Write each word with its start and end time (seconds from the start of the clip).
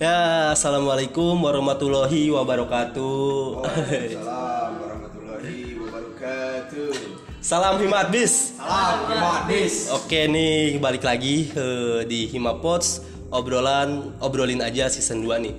Ya, 0.00 0.56
assalamualaikum 0.56 1.36
warahmatullahi 1.44 2.32
wabarakatuh. 2.32 3.60
Waalaikumsalam 3.60 4.70
warahmatullahi 4.80 5.76
wabarakatuh. 5.76 6.88
Salam 7.44 7.76
Hima 7.76 8.08
Advis. 8.08 8.56
Salam 8.56 9.12
Himadis. 9.12 9.92
Oke 9.92 10.24
nih, 10.24 10.80
balik 10.80 11.04
lagi 11.04 11.52
eh, 11.52 12.00
di 12.08 12.32
Hima 12.32 12.56
Pods 12.64 13.04
obrolan 13.28 14.16
obrolin 14.24 14.64
aja 14.64 14.88
season 14.88 15.20
2 15.20 15.36
nih. 15.36 15.52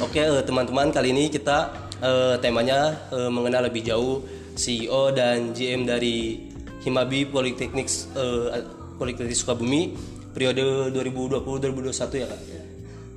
Oke, 0.00 0.24
eh, 0.24 0.40
teman-teman, 0.40 0.88
kali 0.88 1.12
ini 1.12 1.28
kita 1.28 1.92
eh, 2.00 2.40
temanya 2.40 2.96
eh, 3.12 3.28
mengenal 3.28 3.68
lebih 3.68 3.92
jauh 3.92 4.24
CEO 4.56 5.12
dan 5.12 5.52
GM 5.52 5.84
dari 5.84 6.40
Himabi 6.80 7.28
Politeknik 7.28 7.92
eh, 8.16 8.64
Politeknik 8.96 9.36
Sukabumi 9.36 9.92
periode 10.32 10.88
2020-2021 10.96 12.24
ya 12.24 12.28
Kak. 12.32 12.51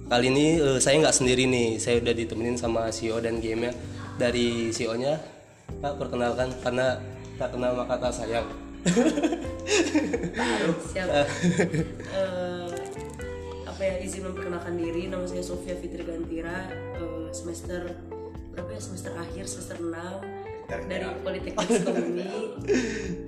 Kali 0.06 0.30
ini 0.30 0.62
eh, 0.62 0.78
saya 0.78 1.02
nggak 1.02 1.18
sendiri 1.18 1.50
nih, 1.50 1.82
saya 1.82 1.98
udah 1.98 2.14
ditemenin 2.14 2.62
sama 2.62 2.94
CEO 2.94 3.18
dan 3.18 3.42
GM-nya 3.42 3.74
dari 4.22 4.70
CEO-nya. 4.70 5.18
Kak 5.82 5.98
perkenalkan 5.98 6.54
karena 6.62 7.02
tak 7.42 7.58
kenal 7.58 7.74
maka 7.74 7.98
tak 7.98 8.14
sayang. 8.14 8.46
Siap. 10.94 11.08
Eh, 11.10 11.28
apa 13.66 13.82
ya 13.82 13.98
izin 13.98 14.30
memperkenalkan 14.30 14.78
diri. 14.78 15.10
Nama 15.10 15.26
saya 15.26 15.42
Sofia 15.42 15.74
Fitri 15.74 16.06
Gantira. 16.06 16.70
Eh, 17.02 17.34
semester 17.34 17.90
berapa 18.54 18.78
ya 18.78 18.80
semester 18.80 19.10
akhir 19.18 19.50
semester 19.50 19.82
6 19.82 19.90
dari 20.86 21.06
Politeknik 21.26 21.82
Sukabumi. 21.82 22.30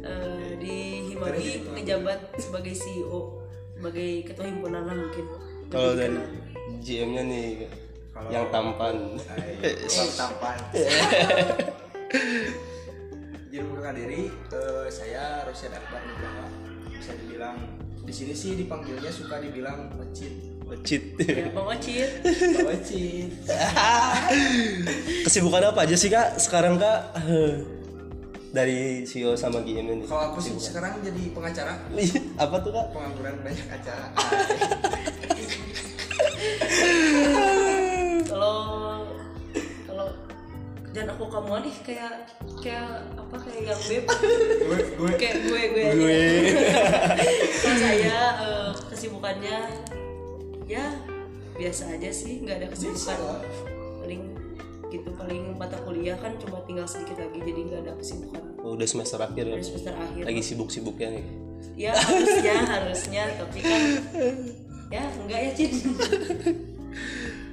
Eh, 0.05 0.49
di 0.61 1.09
Himabi 1.09 1.73
ngejabat 1.73 2.37
sebagai 2.37 2.77
CEO 2.77 3.47
sebagai 3.77 4.25
ketua 4.25 4.49
himpunan 4.49 4.89
lah 4.89 4.95
mungkin 4.97 5.25
Kalau 5.67 5.91
dari 5.99 6.15
GM-nya 6.79 7.23
nih 7.27 7.47
yang 8.31 8.47
tampan. 8.49 9.19
Salam 9.91 10.11
tampan. 10.21 10.57
Jadi 13.47 13.55
memperkenalkan 13.63 13.95
diri, 13.99 14.21
eh, 14.31 14.87
saya 14.87 15.43
Rosyad 15.43 15.75
Akbar 15.75 16.01
Nugraha. 16.07 16.47
Bisa 16.87 17.11
dibilang 17.19 17.57
di 18.07 18.13
sini 18.15 18.31
sih 18.31 18.55
dipanggilnya 18.55 19.11
suka 19.11 19.43
dibilang 19.43 19.91
pecit. 19.95 20.57
Cit. 20.83 21.15
ya 21.15 21.47
Pak 21.55 21.63
Wacit 21.63 22.11
Pecit. 22.59 23.31
Kesibukan 25.23 25.71
apa 25.71 25.87
aja 25.87 25.95
sih 25.95 26.11
kak 26.11 26.35
sekarang 26.43 26.75
kak? 26.75 27.15
Dari 28.57 29.07
CEO 29.07 29.39
sama 29.39 29.63
GM 29.63 29.87
ini. 29.87 30.03
Kalau 30.03 30.35
aku 30.35 30.43
sih 30.43 30.51
sekarang 30.59 30.99
jadi 30.99 31.31
pengacara, 31.31 31.87
apa 32.35 32.55
tuh 32.59 32.71
kak? 32.75 32.85
pengangguran 32.91 33.35
banyak 33.47 33.67
acara. 33.71 34.07
Kerjaan 40.97 41.13
aku 41.13 41.29
kamu 41.29 41.53
nih 41.61 41.75
kayak 41.85 42.13
kayak 42.57 42.89
apa 43.13 43.35
kayak 43.37 43.61
yang 43.69 43.81
beb. 43.85 44.05
Gue 44.09 44.77
gue. 44.97 45.11
Kayak 45.13 45.35
gue 45.45 45.61
gue. 45.69 45.85
Gue. 45.93 46.21
saya 47.61 48.21
eh, 48.41 48.69
kesibukannya 48.89 49.57
ya 50.65 50.97
biasa 51.53 51.93
aja 51.93 52.09
sih 52.09 52.41
nggak 52.41 52.65
ada 52.65 52.67
kesibukan. 52.73 53.45
Paling 54.01 54.21
gitu 54.89 55.09
paling 55.13 55.53
mata 55.53 55.77
kuliah 55.85 56.17
kan 56.17 56.33
cuma 56.41 56.65
tinggal 56.65 56.89
sedikit 56.89 57.21
lagi 57.21 57.45
jadi 57.45 57.61
nggak 57.61 57.81
ada 57.85 57.93
kesibukan. 58.01 58.41
Oh, 58.65 58.73
udah 58.73 58.89
semester 58.89 59.21
akhir 59.21 59.45
ya. 59.45 59.53
dari 59.53 59.63
semester 59.69 59.93
akhir. 59.93 60.23
Lagi 60.25 60.41
sibuk-sibuknya 60.41 61.09
nih. 61.13 61.25
ya 61.77 61.93
harusnya 61.93 62.57
harusnya 62.65 63.23
tapi 63.37 63.61
kan 63.61 63.81
ya 64.89 65.03
enggak 65.13 65.39
ya 65.45 65.51
Cid 65.53 65.73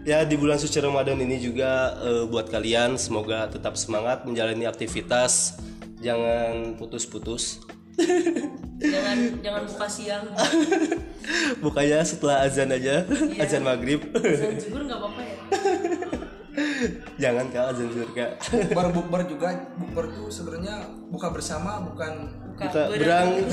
Ya 0.04 0.20
di 0.20 0.36
bulan 0.36 0.60
suci 0.60 0.76
Ramadan 0.78 1.16
ini 1.16 1.40
juga 1.40 1.96
eh, 1.98 2.24
buat 2.28 2.46
kalian 2.46 3.00
semoga 3.00 3.48
tetap 3.48 3.74
semangat 3.74 4.22
menjalani 4.28 4.64
aktivitas, 4.64 5.58
jangan 5.98 6.76
putus-putus. 6.76 7.64
jangan 8.74 9.38
jangan 9.38 9.62
buka 9.70 9.86
siang 9.86 10.26
Bukanya 11.62 12.02
setelah 12.02 12.42
azan 12.42 12.68
aja, 12.68 13.06
azan 13.38 13.62
maghrib. 13.62 14.02
dan 14.12 14.58
zuhur 14.58 14.82
nggak 14.82 14.98
apa-apa 14.98 15.20
ya 15.22 15.36
jangan 17.22 17.46
kak 17.54 17.70
azan 17.70 17.86
zuhur 17.94 18.10
kak. 18.10 18.34
bukber 18.50 18.86
bukber 18.90 19.20
juga 19.30 19.46
bukber 19.78 20.04
tuh 20.10 20.26
sebenarnya 20.26 20.90
buka 21.06 21.30
bersama 21.30 21.86
bukan 21.86 22.34
buka, 22.50 22.66
Buka 22.66 22.82
berang. 22.98 23.28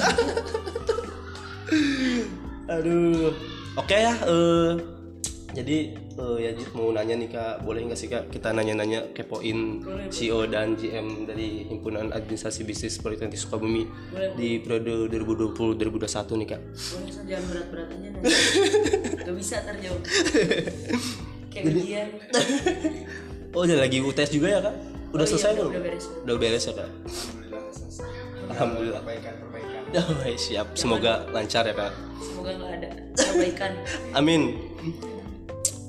Aduh. 2.81 3.29
Oke 3.77 3.95
ya. 3.95 4.13
eh, 4.25 4.71
jadi 5.51 5.77
eh, 5.93 6.37
ya 6.39 6.51
Jit 6.51 6.71
mau 6.71 6.89
nanya 6.89 7.13
nih 7.13 7.27
kak, 7.27 7.61
boleh 7.61 7.83
nggak 7.83 7.95
sih 7.95 8.07
kak 8.07 8.27
kita 8.27 8.49
nanya-nanya 8.49 9.11
kepoin 9.11 9.83
CEO 10.07 10.45
dan 10.45 10.73
GM 10.73 11.25
dari 11.25 11.67
himpunan 11.67 12.09
administrasi 12.09 12.63
bisnis 12.63 12.95
Politeknik 12.97 13.35
Sukabumi 13.35 13.83
Boleh. 14.07 14.31
di 14.33 14.57
periode 14.57 15.11
2020-2021 15.11 16.39
nih 16.39 16.47
kak. 16.47 16.61
boleh 16.71 17.21
jangan 17.25 17.43
berat-berat 17.45 17.87
aja 17.89 18.07
nanti 18.09 18.31
gak 19.25 19.35
bisa 19.35 19.55
terjauh 19.61 19.99
kayak 21.51 21.63
ujian 21.69 22.07
Oh 23.51 23.67
udah 23.67 23.77
lagi 23.77 23.99
UTS 23.99 24.31
juga 24.31 24.47
ya 24.49 24.59
kak? 24.61 24.75
Udah 25.11 25.11
Oh 25.11 25.19
iya, 25.19 25.27
selesai 25.27 25.49
udah- 25.49 25.59
belum? 25.59 25.71
udah 25.71 25.81
beres. 25.83 26.05
Udah 26.23 26.35
beres 26.37 26.63
ya 26.63 26.73
kak? 26.73 26.89
Alhamdulillah. 28.47 29.01
perbaikan 29.03 29.33
perbaikan 29.37 29.79
Oh, 29.91 30.35
siap. 30.37 30.67
Semoga 30.73 31.27
lancar 31.29 31.67
ya 31.67 31.75
kak. 31.75 31.91
semoga 32.21 32.51
nggak 32.53 32.71
ada 32.79 32.89
perbaikan 33.11 33.71
Amin. 34.15 34.55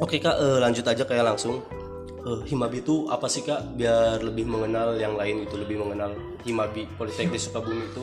Oke 0.03 0.19
kak, 0.19 0.35
eh, 0.35 0.59
lanjut 0.59 0.83
aja 0.83 1.07
kayak 1.07 1.23
langsung. 1.25 1.63
Eh, 2.23 2.41
Himabi 2.47 2.83
itu 2.83 3.07
apa 3.07 3.27
sih 3.27 3.43
kak? 3.43 3.75
Biar 3.75 4.19
lebih 4.19 4.45
mengenal 4.45 4.95
yang 4.95 5.15
lain 5.15 5.43
itu 5.43 5.55
lebih 5.55 5.79
mengenal 5.79 6.11
Himabi 6.43 6.91
Politeknik 6.93 7.39
Sukabumi 7.39 7.87
itu. 7.87 8.03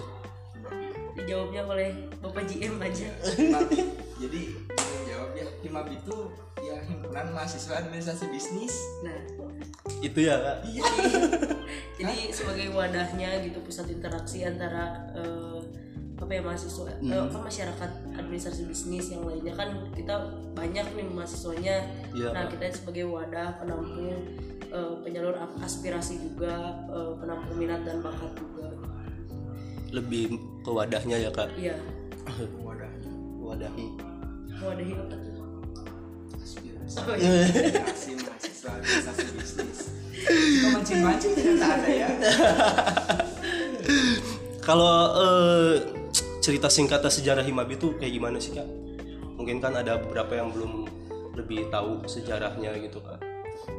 dijawabnya 1.19 1.67
oleh 1.67 1.89
bapak 2.23 2.47
GM 2.47 2.79
aja 2.79 3.11
jadi 4.17 4.41
yang 4.71 5.03
jawab 5.03 5.29
ya 5.35 5.45
Himab 5.61 5.91
itu 5.91 6.15
ya 6.57 6.79
himpunan 6.87 7.35
mahasiswa 7.35 7.75
administrasi 7.75 8.31
bisnis 8.31 8.71
nah 9.03 9.19
Itu 9.99 10.15
ya 10.23 10.39
kak. 10.39 10.57
iya 10.63 10.81
jadi 11.99 12.31
sebagai 12.31 12.71
wadahnya 12.71 13.43
gitu 13.43 13.59
pusat 13.61 13.91
interaksi 13.91 14.47
antara 14.47 15.11
eh, 15.11 15.59
apa 16.17 16.31
ya 16.31 16.39
mahasiswa 16.41 16.87
eh, 16.87 17.19
apa 17.19 17.37
masyarakat 17.37 17.91
administrasi 18.19 18.67
bisnis 18.67 19.09
yang 19.09 19.23
lainnya 19.23 19.55
kan 19.55 19.69
kita 19.95 20.15
banyak 20.53 20.85
nih 20.93 21.07
mahasiswanya. 21.09 21.75
Iya, 22.11 22.29
nah 22.35 22.43
kita 22.47 22.75
sebagai 22.75 23.07
wadah 23.07 23.55
penampung 23.57 24.13
eh, 24.69 24.93
penyalur 25.01 25.35
aspirasi 25.59 26.19
juga 26.19 26.75
eh, 26.91 27.11
penampung 27.17 27.55
minat 27.55 27.81
dan 27.87 28.03
bakat 28.03 28.35
juga. 28.35 28.67
Lebih 29.89 30.37
ke 30.61 30.69
wadahnya 30.69 31.17
ya 31.17 31.31
kak. 31.31 31.49
iya. 31.57 31.75
Wadah 32.61 32.91
Wadahi. 33.41 33.87
wadahi 34.61 34.91
apa 34.93 35.03
tuh? 35.09 35.21
Aspirasi. 36.37 36.97
Oh, 37.01 37.15
iya. 37.17 37.49
aspirasi 37.49 38.09
mahasiswa 38.21 38.69
administrasi 38.77 39.25
bisnis. 39.33 39.79
Kok 40.29 40.69
mancing 40.75 40.99
mancing 41.01 41.31
ternyata 41.33 41.67
ada 41.79 41.89
ya? 41.89 42.09
Kalau 44.61 44.93
eh, 45.17 45.73
cerita 46.49 46.65
singkatnya 46.65 47.13
sejarah 47.13 47.45
Himabi 47.45 47.77
itu 47.77 47.93
kayak 47.95 48.09
gimana 48.11 48.37
sih 48.37 48.51
kak? 48.51 48.65
Mungkin 49.37 49.61
kan 49.61 49.77
ada 49.77 50.01
beberapa 50.01 50.33
yang 50.33 50.49
belum 50.49 50.89
lebih 51.35 51.69
tahu 51.69 52.01
sejarahnya 52.03 52.73
gitu 52.81 52.97
kak. 52.99 53.21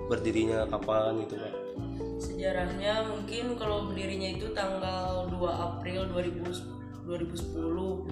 Berdirinya 0.07 0.67
kapan 0.67 1.19
gitu 1.21 1.35
kak? 1.37 1.55
sejarahnya 2.21 3.01
mungkin 3.07 3.57
kalau 3.57 3.89
berdirinya 3.89 4.29
itu 4.31 4.53
tanggal 4.53 5.25
2 5.27 5.41
April 5.41 6.05
2000 6.07 6.53
2010 7.09 8.07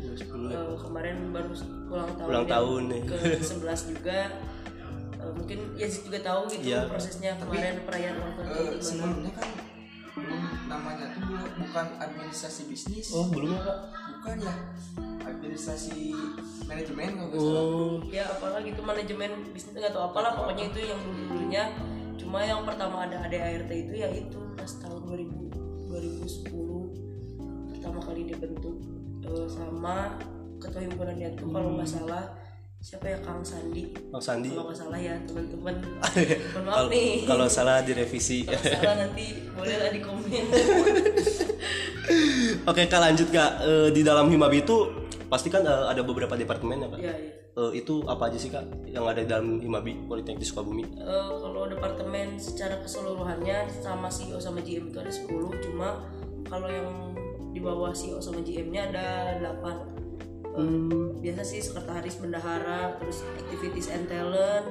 Eh, 0.48 0.74
kemarin 0.80 1.16
baru 1.28 1.52
ulang 1.86 2.12
tahun 2.16 2.26
Ulang 2.26 2.40
yang 2.40 2.48
tahun 2.50 2.82
nih. 2.88 3.02
ke 3.04 3.16
11 3.52 3.92
juga 3.92 4.18
Eh, 5.14 5.32
mungkin 5.34 5.58
Yazid 5.76 6.02
juga 6.04 6.18
tahu 6.24 6.48
gitu 6.48 6.66
Iya. 6.66 6.88
prosesnya 6.88 7.36
kemarin 7.36 7.84
perayaan 7.84 8.16
ulang 8.16 8.34
tahun 8.34 8.48
Eh, 8.48 8.56
itu 8.56 8.64
gimana 8.64 8.80
sebelumnya 8.82 9.32
kan 9.34 9.48
belum 10.16 10.40
namanya 10.66 11.06
tuh 11.12 11.22
bu- 11.22 11.52
bukan 11.60 11.86
administrasi 12.00 12.62
bisnis 12.66 13.06
Oh 13.12 13.28
belum 13.28 13.50
ya 13.50 13.60
kak? 13.60 13.78
Bukan 14.28 14.44
ya. 14.44 14.54
Administrasi 15.24 16.12
manajemen 16.68 17.08
nggak 17.16 17.30
Oh. 17.40 18.04
Ya 18.12 18.28
apalah 18.28 18.60
gitu 18.60 18.80
manajemen 18.84 19.30
bisnis 19.56 19.72
nggak 19.72 19.96
tahu 19.96 20.04
apalah 20.12 20.36
pokoknya 20.36 20.68
itu 20.68 20.78
yang 20.84 21.00
dulu 21.00 21.22
dulunya. 21.32 21.64
Cuma 22.20 22.44
yang 22.44 22.60
pertama 22.68 23.08
ada 23.08 23.24
ADART 23.24 23.72
itu 23.72 23.92
ya 23.96 24.08
itu 24.12 24.36
pas 24.52 24.68
tahun 24.84 25.00
2000 25.08 25.88
2010 25.88 27.72
pertama 27.72 27.98
kali 28.04 28.28
dibentuk 28.28 28.76
Eh, 29.28 29.48
sama 29.50 30.16
ketua 30.56 30.80
himpunannya 30.88 31.36
itu 31.36 31.44
kalau 31.52 31.76
nggak 31.76 31.90
salah 31.90 32.24
siapa 32.78 33.10
ya 33.10 33.18
Kang 33.18 33.42
Sandi? 33.42 33.90
Bang 34.08 34.22
Sandi. 34.22 34.54
kalau 34.54 34.70
nggak 34.70 34.78
salah 34.78 35.00
ya 35.02 35.14
teman-teman. 35.26 35.74
Maaf 36.66 36.86
nih. 36.86 37.26
kalau 37.26 37.46
salah 37.50 37.82
direvisi. 37.82 38.46
kalau 38.46 38.62
salah 38.62 38.96
nanti 39.02 39.26
bolehlah 39.52 39.90
di 39.90 40.00
komen. 40.00 40.44
Oke 42.70 42.82
kak 42.86 43.00
lanjut 43.02 43.28
kak. 43.34 43.50
Eh, 43.66 43.88
di 43.90 44.06
dalam 44.06 44.30
Himabi 44.30 44.62
itu 44.62 44.94
pasti 45.26 45.50
kan 45.50 45.66
eh, 45.66 45.84
ada 45.90 46.06
beberapa 46.06 46.38
departemen 46.38 46.86
ya 46.86 46.88
kak. 46.88 47.00
ya 47.02 47.12
ya 47.12 47.14
eh, 47.58 47.70
itu 47.74 48.06
apa 48.06 48.30
aja 48.30 48.38
sih 48.38 48.54
kak 48.54 48.62
yang 48.86 49.02
ada 49.04 49.26
di 49.26 49.28
dalam 49.28 49.58
Himabi 49.58 50.06
Politeknik 50.06 50.46
Sukabumi? 50.46 50.86
Eh, 50.86 51.32
kalau 51.42 51.66
departemen 51.66 52.38
secara 52.38 52.78
keseluruhannya 52.78 53.66
sama 53.82 54.06
CEO 54.06 54.38
sama 54.38 54.62
GM 54.62 54.94
itu 54.94 54.98
ada 55.02 55.10
10 55.10 55.26
cuma 55.66 56.06
kalau 56.46 56.70
yang 56.70 56.88
di 57.50 57.58
bawah 57.58 57.90
CEO 57.90 58.22
sama 58.22 58.38
GM-nya 58.38 58.94
ada 58.94 59.06
8 59.58 59.97
Eh, 60.58 60.90
biasa 61.22 61.42
sih 61.46 61.62
sekretaris 61.62 62.18
bendahara 62.18 62.98
terus 62.98 63.22
activities 63.38 63.94
and 63.94 64.10
talent 64.10 64.66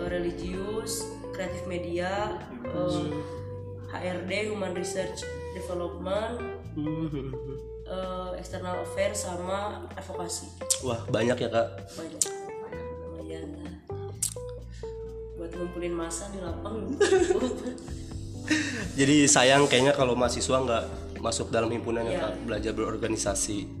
eh, 0.00 0.08
religius 0.08 1.04
kreatif 1.36 1.68
media 1.68 2.40
eh, 2.64 3.12
HRD 3.92 4.48
human 4.48 4.72
research 4.72 5.20
development 5.52 6.40
eh, 6.80 8.30
external 8.40 8.80
affairs 8.80 9.28
sama 9.28 9.84
advokasi. 9.92 10.48
Wah 10.88 11.04
banyak 11.12 11.36
ya 11.36 11.48
kak. 11.52 11.68
Banyak. 11.92 12.20
Lumayan 13.12 13.48
buat 15.36 15.52
ngumpulin 15.52 15.92
masa 15.92 16.32
di 16.32 16.40
lapang. 16.40 16.96
Jadi 18.98 19.28
sayang 19.28 19.68
kayaknya 19.68 19.92
kalau 19.92 20.16
mahasiswa 20.16 20.56
nggak 20.56 20.84
masuk 21.20 21.52
dalam 21.52 21.68
himpunan 21.68 22.08
ya 22.08 22.16
kak 22.16 22.34
belajar 22.48 22.72
berorganisasi 22.72 23.77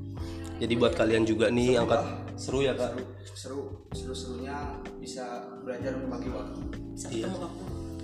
jadi 0.58 0.74
buat 0.74 0.92
kalian 0.98 1.22
juga 1.22 1.48
nih 1.54 1.78
angkat 1.78 2.02
seru 2.34 2.66
ya 2.66 2.74
kak. 2.74 2.98
Seru 3.34 3.86
seru 3.94 4.14
serunya 4.14 4.78
bisa 4.98 5.46
belajar 5.62 5.94
membagi 5.94 6.28
waktu. 6.34 6.60
Bisa 6.94 7.06
aku 7.30 7.46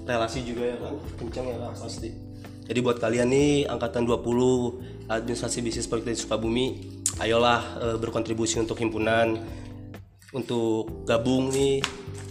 relasi 0.07 0.47
juga 0.47 0.63
ya 0.71 0.77
kak. 0.79 0.93
Kencang 1.19 1.47
ya 1.51 1.57
kak 1.59 1.73
pasti. 1.83 2.09
Jadi 2.65 2.79
buat 2.81 2.97
kalian 2.97 3.29
nih 3.29 3.69
angkatan 3.69 4.09
20 4.09 5.11
administrasi 5.11 5.61
bisnis 5.61 5.85
politik 5.85 6.17
Sukabumi 6.17 6.97
ayolah 7.21 7.61
eh, 7.83 7.97
berkontribusi 8.01 8.57
untuk 8.63 8.79
himpunan 8.79 9.37
untuk 10.33 11.05
gabung 11.05 11.51
nih. 11.51 11.83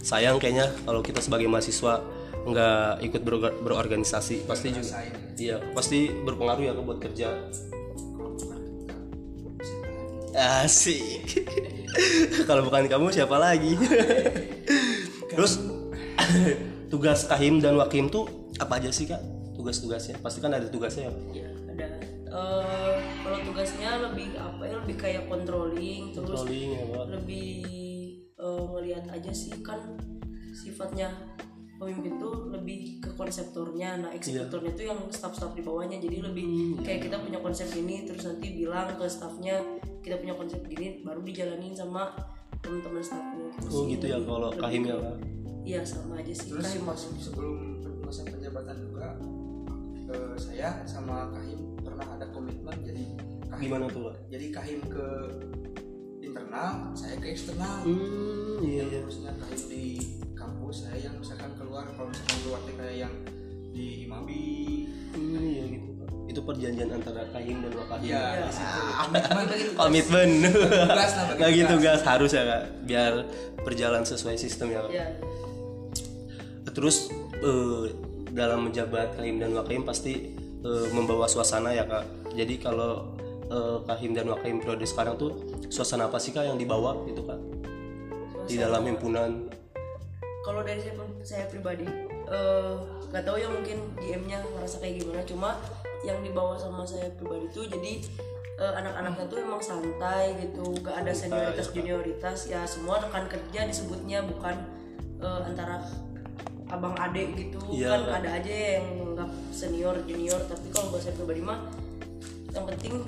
Sayang 0.04 0.36
kayaknya 0.36 0.68
kalau 0.84 1.00
kita 1.00 1.20
sebagai 1.20 1.48
mahasiswa 1.48 2.00
nggak 2.44 3.04
ikut 3.08 3.20
berorga- 3.24 3.56
berorganisasi. 3.60 4.44
Pasti 4.44 4.68
juga. 4.72 5.00
iya 5.34 5.58
pasti 5.74 6.06
berpengaruh 6.12 6.62
ya 6.62 6.72
Kak, 6.78 6.84
buat 6.86 6.98
kerja 7.02 7.28
asik. 10.34 11.46
Kalau 12.48 12.66
bukan 12.66 12.90
kamu 12.90 13.14
siapa 13.14 13.38
lagi? 13.38 13.78
Terus 15.30 15.62
tugas 16.92 17.26
kahim 17.26 17.62
dan 17.62 17.78
wakim 17.78 18.10
tuh 18.10 18.26
apa 18.58 18.82
aja 18.82 18.90
sih 18.90 19.06
kak? 19.06 19.22
Tugas-tugasnya? 19.54 20.18
Pasti 20.18 20.42
kan 20.42 20.54
ada 20.54 20.66
tugasnya 20.66 21.08
ya? 21.08 21.46
Ya 21.46 21.48
ada. 21.70 21.86
Eh, 22.34 22.94
kalau 23.22 23.38
tugasnya 23.46 23.90
lebih 24.10 24.34
apa 24.34 24.62
ya? 24.66 24.74
Lebih 24.82 24.96
kayak 24.98 25.22
controlling 25.30 26.10
terus 26.10 26.42
Controlling 26.42 26.70
ya 26.74 26.84
Pak. 26.90 27.06
lebih 27.14 27.48
eh, 28.34 28.62
ngelihat 28.74 29.04
aja 29.10 29.32
sih 29.32 29.54
kan 29.62 29.78
sifatnya 30.54 31.10
pemimpin 31.84 32.16
tuh 32.16 32.48
lebih 32.48 33.04
ke 33.04 33.12
konseptornya. 33.12 34.00
Nah 34.00 34.10
eksekutornya 34.16 34.72
tuh 34.72 34.84
yang 34.88 35.00
staff-staff 35.12 35.52
di 35.52 35.60
bawahnya. 35.60 36.00
Jadi 36.00 36.16
lebih 36.24 36.80
kayak 36.80 37.12
kita 37.12 37.20
punya 37.20 37.38
konsep 37.44 37.68
ini 37.76 38.08
terus 38.08 38.24
nanti 38.24 38.56
bilang 38.56 38.88
ke 38.96 39.04
staffnya 39.04 39.60
kita 40.00 40.16
punya 40.16 40.32
konsep 40.32 40.64
gini 40.64 41.04
baru 41.04 41.20
dijalanin 41.20 41.76
sama 41.76 42.16
teman-teman 42.64 43.04
staffnya. 43.04 43.48
Oh 43.68 43.84
gitu 43.84 44.04
ya 44.08 44.18
kalau 44.24 44.50
kahim 44.56 44.82
ya 44.88 44.96
iya 45.64 45.80
sama 45.84 46.16
aja 46.24 46.32
sih. 46.32 46.48
Terus 46.56 46.64
kahim. 46.64 46.82
masuk 46.88 47.12
sebelum 47.20 47.56
masa 48.04 48.20
penjabatan 48.28 48.76
juga 48.78 49.06
eh, 50.12 50.36
saya 50.36 50.68
sama 50.84 51.32
Kahim 51.32 51.60
pernah 51.80 52.06
ada 52.14 52.26
komitmen 52.30 52.76
jadi 52.84 53.04
Kahim 53.48 53.64
gimana 53.72 53.86
tuh 53.88 54.12
kak 54.12 54.16
jadi 54.28 54.46
Kahim 54.52 54.80
ke 54.86 55.06
internal 56.24 56.92
saya 56.96 57.16
ke 57.20 57.32
eksternal. 57.32 57.84
Hmm 57.84 58.60
iya 58.64 58.84
yang 58.88 59.08
iya 59.08 59.32
Kahim 59.34 59.60
di 59.68 59.84
kampus 60.44 60.76
saya 60.84 61.08
yang 61.08 61.16
misalkan 61.16 61.50
keluar 61.56 61.88
kalau 61.96 62.12
misalkan 62.12 62.36
keluar 62.44 62.60
teh 62.68 62.74
kayak 62.76 62.96
yang 63.08 63.14
di 63.72 63.86
Himabi 64.04 64.44
Hmm, 65.14 65.38
iya 65.38 65.64
gitu. 65.70 65.94
Itu 66.26 66.40
perjanjian 66.42 66.90
antara 66.90 67.22
kahim 67.30 67.62
dan 67.62 67.72
wakahim 67.78 68.10
ya 68.10 68.42
di 68.42 68.50
situ. 68.50 68.80
komitmen 68.98 69.44
bagi 69.46 69.64
tugas. 69.70 69.78
komitmen. 71.38 71.70
Tugas 71.70 72.00
harus 72.02 72.30
ya 72.34 72.42
kak. 72.42 72.62
Biar 72.82 73.12
berjalan 73.62 74.02
sesuai 74.02 74.34
sistem 74.34 74.74
ya 74.74 74.80
kak. 74.82 74.90
Ya 74.90 75.06
terus 76.74 77.14
eh, 77.38 77.94
dalam 78.34 78.66
menjabat 78.66 79.14
kahim 79.14 79.38
dan 79.38 79.54
wakahim 79.54 79.86
pasti 79.86 80.34
eh, 80.66 80.86
membawa 80.90 81.30
suasana 81.30 81.70
ya 81.70 81.86
kak. 81.86 82.34
Jadi 82.34 82.58
kalau 82.58 83.14
eh, 83.46 83.78
kahim 83.86 84.18
dan 84.18 84.26
wakahim 84.34 84.58
periode 84.58 84.82
sekarang 84.90 85.14
tuh 85.14 85.30
suasana 85.70 86.10
apa 86.10 86.18
sih 86.18 86.34
kak 86.34 86.50
yang 86.50 86.58
dibawa 86.58 86.98
gitu 87.06 87.22
kak? 87.22 87.38
Di 88.50 88.58
dalam 88.58 88.82
himpunan 88.82 89.46
kalau 90.44 90.60
dari 90.60 90.84
saya, 90.84 90.94
saya 91.24 91.44
pribadi 91.48 91.88
eh, 92.28 92.74
nggak 93.08 93.24
tahu 93.24 93.40
ya 93.40 93.48
mungkin 93.48 93.80
GM-nya 93.96 94.44
ngerasa 94.44 94.76
kayak 94.84 95.00
gimana. 95.00 95.24
Cuma 95.24 95.50
yang 96.04 96.20
dibawa 96.20 96.60
sama 96.60 96.84
saya 96.84 97.08
pribadi 97.16 97.48
tuh 97.48 97.64
jadi 97.64 98.04
eh, 98.60 98.72
anak-anaknya 98.76 99.24
tuh 99.32 99.38
emang 99.40 99.62
santai 99.64 100.36
gitu. 100.44 100.76
Gak 100.84 101.00
ada 101.00 101.12
senioritas 101.16 101.72
junioritas. 101.72 102.38
Ya 102.52 102.60
semua 102.68 103.00
rekan 103.00 103.24
kerja 103.24 103.64
disebutnya 103.64 104.20
bukan 104.28 104.60
eh, 105.24 105.40
antara 105.48 105.80
abang 106.68 106.92
adek 106.92 107.40
gitu. 107.40 107.60
Iya, 107.72 107.96
kan 108.04 108.20
ada 108.20 108.30
aja 108.36 108.52
yang 108.78 109.16
nggak 109.16 109.30
senior 109.48 109.96
junior. 110.04 110.44
Tapi 110.44 110.68
kalau 110.68 110.92
buat 110.92 111.00
saya 111.00 111.16
pribadi 111.16 111.40
mah 111.40 111.72
yang 112.52 112.68
penting 112.68 113.00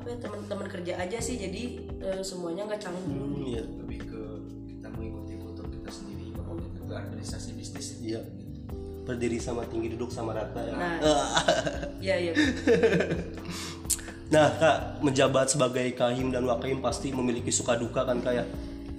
apa 0.00 0.06
ya 0.08 0.16
teman-teman 0.16 0.66
kerja 0.72 0.92
aja 0.96 1.18
sih. 1.20 1.36
Jadi 1.36 1.92
eh, 2.00 2.24
semuanya 2.24 2.64
nggak 2.64 2.80
canggung. 2.80 3.36
Hmm, 3.36 3.44
iya. 3.44 3.62
Lebih 3.84 4.09
administrasi 7.20 7.52
bisnis 7.52 7.88
iya. 8.00 8.24
Berdiri 9.04 9.36
sama 9.36 9.68
tinggi 9.68 9.92
duduk 9.92 10.08
sama 10.08 10.32
rata 10.32 10.64
ya. 10.64 10.72
Nah. 10.72 10.96
Ya 12.00 12.16
ya 12.16 12.32
Nah 14.34 14.46
kak 14.56 15.04
menjabat 15.04 15.52
sebagai 15.52 15.84
kahim 15.92 16.32
dan 16.32 16.48
wakahim 16.48 16.80
pasti 16.80 17.12
memiliki 17.12 17.52
suka 17.52 17.76
duka 17.76 18.08
kan 18.08 18.24
kak 18.24 18.40
ya? 18.40 18.44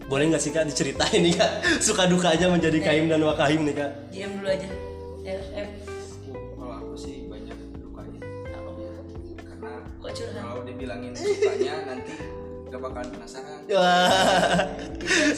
Boleh 0.06 0.30
nggak 0.30 0.44
sih 0.44 0.54
kak 0.54 0.70
diceritain 0.70 1.24
nih 1.24 1.40
kak? 1.40 1.52
Suka 1.88 2.04
dukanya 2.04 2.52
menjadi 2.52 2.84
kahim 2.84 3.08
dan 3.08 3.24
wakahim 3.24 3.64
nih 3.64 3.80
kak. 3.80 3.92
GM 4.12 4.44
dulu 4.44 4.50
aja. 4.52 4.68
Eh, 5.24 5.40
eh, 5.56 5.68
kalau 6.60 6.74
aku 6.76 6.94
sih 7.00 7.32
banyak 7.32 7.56
dukanya. 7.80 8.20
Karena 9.40 9.72
kalau 10.36 10.62
dibilangin 10.68 11.16
sukanya 11.16 11.74
nanti 11.88 12.41
gak 12.72 12.80
bakalan 12.80 13.10
penasaran. 13.12 13.60
Wah, 13.68 14.64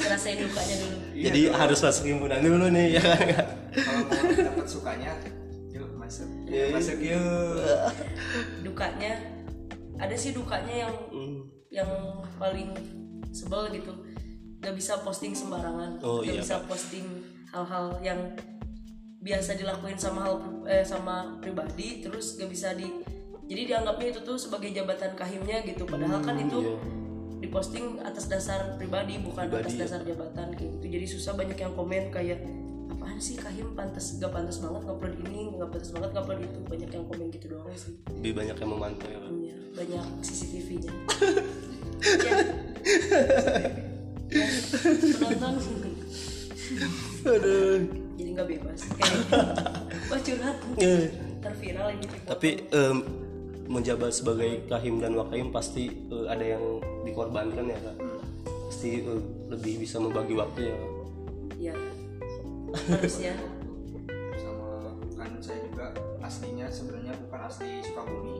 rasain 0.05 0.37
dukanya 0.37 0.75
dulu. 0.77 0.97
Jadi 1.17 1.41
harus 1.49 1.79
masuk 1.81 2.05
himpunan 2.05 2.39
dulu 2.45 2.65
nih 2.69 2.87
ya 2.93 3.01
kan? 3.01 3.45
Kalau 3.73 4.01
mau 4.05 4.37
dapat 4.37 4.67
sukanya 4.69 5.11
yuk 5.73 5.89
masuk. 5.97 6.29
Iya, 6.45 6.63
iya. 6.69 6.73
masuk 6.77 6.97
yuk. 7.01 7.55
Dukanya 8.61 9.11
ada 9.97 10.13
sih 10.13 10.37
dukanya 10.37 10.85
yang 10.85 10.95
Hmm. 11.09 11.41
yang 11.73 11.89
paling 12.37 12.69
sebel 13.33 13.73
gitu. 13.73 13.93
Gak 14.61 14.77
bisa 14.77 15.01
posting 15.01 15.33
sembarangan. 15.33 15.97
Oh, 16.05 16.21
gak 16.21 16.37
iya, 16.37 16.41
bisa 16.45 16.61
posting 16.69 17.05
hal-hal 17.49 17.97
yang 18.05 18.19
biasa 19.25 19.57
dilakuin 19.57 19.97
sama 19.97 20.21
hal 20.29 20.35
eh, 20.69 20.85
sama 20.85 21.39
pribadi 21.41 22.03
terus 22.03 22.35
gak 22.37 22.51
bisa 22.51 22.75
di 22.77 22.85
jadi 23.43 23.75
dianggapnya 23.75 24.07
itu 24.13 24.19
tuh 24.21 24.37
sebagai 24.37 24.69
jabatan 24.69 25.17
kahimnya 25.17 25.65
gitu. 25.65 25.83
Padahal 25.89 26.21
kan 26.21 26.37
itu 26.37 26.61
iya. 26.61 27.02
Diposting 27.53 28.01
atas 28.01 28.25
dasar 28.25 28.81
pribadi 28.81 29.21
bukan 29.21 29.45
Pribadi, 29.45 29.61
atas 29.69 29.73
ya. 29.77 29.81
dasar 29.85 30.01
jabatan 30.01 30.57
kayak 30.57 30.69
gitu 30.73 30.85
jadi 30.89 31.05
susah 31.05 31.37
banyak 31.37 31.53
yang 31.53 31.73
komen 31.77 32.09
kayak 32.09 32.41
apaan 32.89 33.21
sih 33.21 33.37
kahim 33.37 33.77
pantas 33.77 34.17
gak 34.17 34.33
pantas 34.33 34.57
banget 34.57 34.81
ngupload 34.89 35.13
ini 35.29 35.53
gak 35.61 35.69
pantas 35.69 35.89
banget 35.93 36.09
ngupload 36.17 36.39
itu 36.41 36.59
banyak 36.65 36.89
yang 36.89 37.05
komen 37.05 37.25
gitu 37.29 37.45
doang 37.53 37.69
sih 37.77 37.93
Lebih 38.09 38.33
banyak 38.33 38.57
yang 38.57 38.71
memantau 38.73 39.05
ya 39.05 39.21
Iya, 39.21 39.55
banyak 39.77 40.05
CCTV-nya. 40.25 40.91
ya. 42.25 42.33
ya. 42.33 43.69
Penonton 45.13 45.53
Aduh 47.29 47.77
jadi 48.13 48.29
nggak 48.29 48.47
bebas. 48.49 48.79
Kayak 48.93 49.19
wah 50.09 50.19
curhat. 50.21 50.57
Eh, 50.77 51.05
Terviral 51.41 51.87
ini. 51.97 52.05
Tapi 52.23 52.49
em, 52.71 52.97
menjabat 53.73 54.13
sebagai 54.13 54.69
kahim 54.69 55.01
dan 55.01 55.17
wakahim 55.17 55.49
pasti 55.49 55.89
eh, 55.89 56.25
ada 56.29 56.45
yang 56.45 56.79
dikorbankan 57.01 57.65
ya 57.65 57.79
kak. 57.81 57.97
Pasti 58.69 59.01
eh, 59.01 59.21
lebih 59.49 59.81
bisa 59.81 59.97
membagi 59.97 60.37
waktu 60.37 60.59
ya 60.69 60.75
Kak? 60.77 60.93
ya? 61.57 61.75
Harusnya 62.73 63.33
sama 64.37 64.93
kan 65.13 65.31
saya 65.41 65.59
juga 65.69 65.87
aslinya 66.21 66.67
sebenarnya 66.69 67.13
bukan 67.25 67.39
asli 67.49 67.81
Sukabumi. 67.85 68.37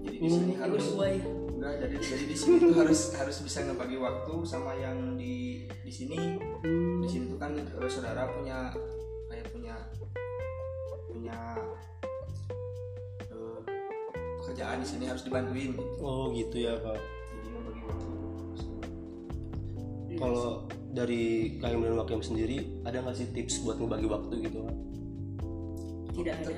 Jadi 0.00 0.16
di 0.16 0.28
sini 0.28 0.52
harus 0.56 0.84
dua 0.96 1.06
ya. 1.12 1.24
enggak 1.60 1.74
jadi 1.84 1.96
jadi 2.00 2.24
di 2.24 2.36
sini 2.36 2.56
tuh 2.56 2.72
harus 2.72 3.00
harus 3.20 3.36
bisa 3.44 3.58
ngebagi 3.68 4.00
waktu 4.00 4.34
sama 4.48 4.72
yang 4.80 5.20
di 5.20 5.68
di 5.84 5.92
sini. 5.92 6.40
Di 7.04 7.08
sini 7.08 7.24
tuh 7.28 7.36
kan 7.36 7.52
eh, 7.56 7.90
saudara 7.90 8.28
punya 8.32 8.72
kayak 9.28 9.46
punya 9.52 9.76
punya 11.10 11.38
pekerjaan 14.50 14.82
di 14.82 14.88
sini 14.90 15.06
harus 15.06 15.22
dibantuin. 15.22 15.78
Gitu. 15.78 16.02
Oh 16.02 16.34
gitu 16.34 16.56
ya 16.58 16.74
kak 16.82 16.98
jadi 16.98 17.48
ngebagi 17.54 17.82
waktu 17.86 18.06
Kalau 20.18 20.66
dari 20.90 21.54
Kahim 21.62 21.86
dan 21.86 21.94
Wakim 22.02 22.18
sendiri 22.18 22.82
ada 22.82 22.98
nggak 22.98 23.14
sih 23.14 23.30
tips 23.30 23.62
buat 23.62 23.78
ngebagi 23.78 24.10
waktu 24.10 24.34
gitu 24.50 24.66
kan 24.66 24.74
tidak 26.10 26.36
ada. 26.42 26.52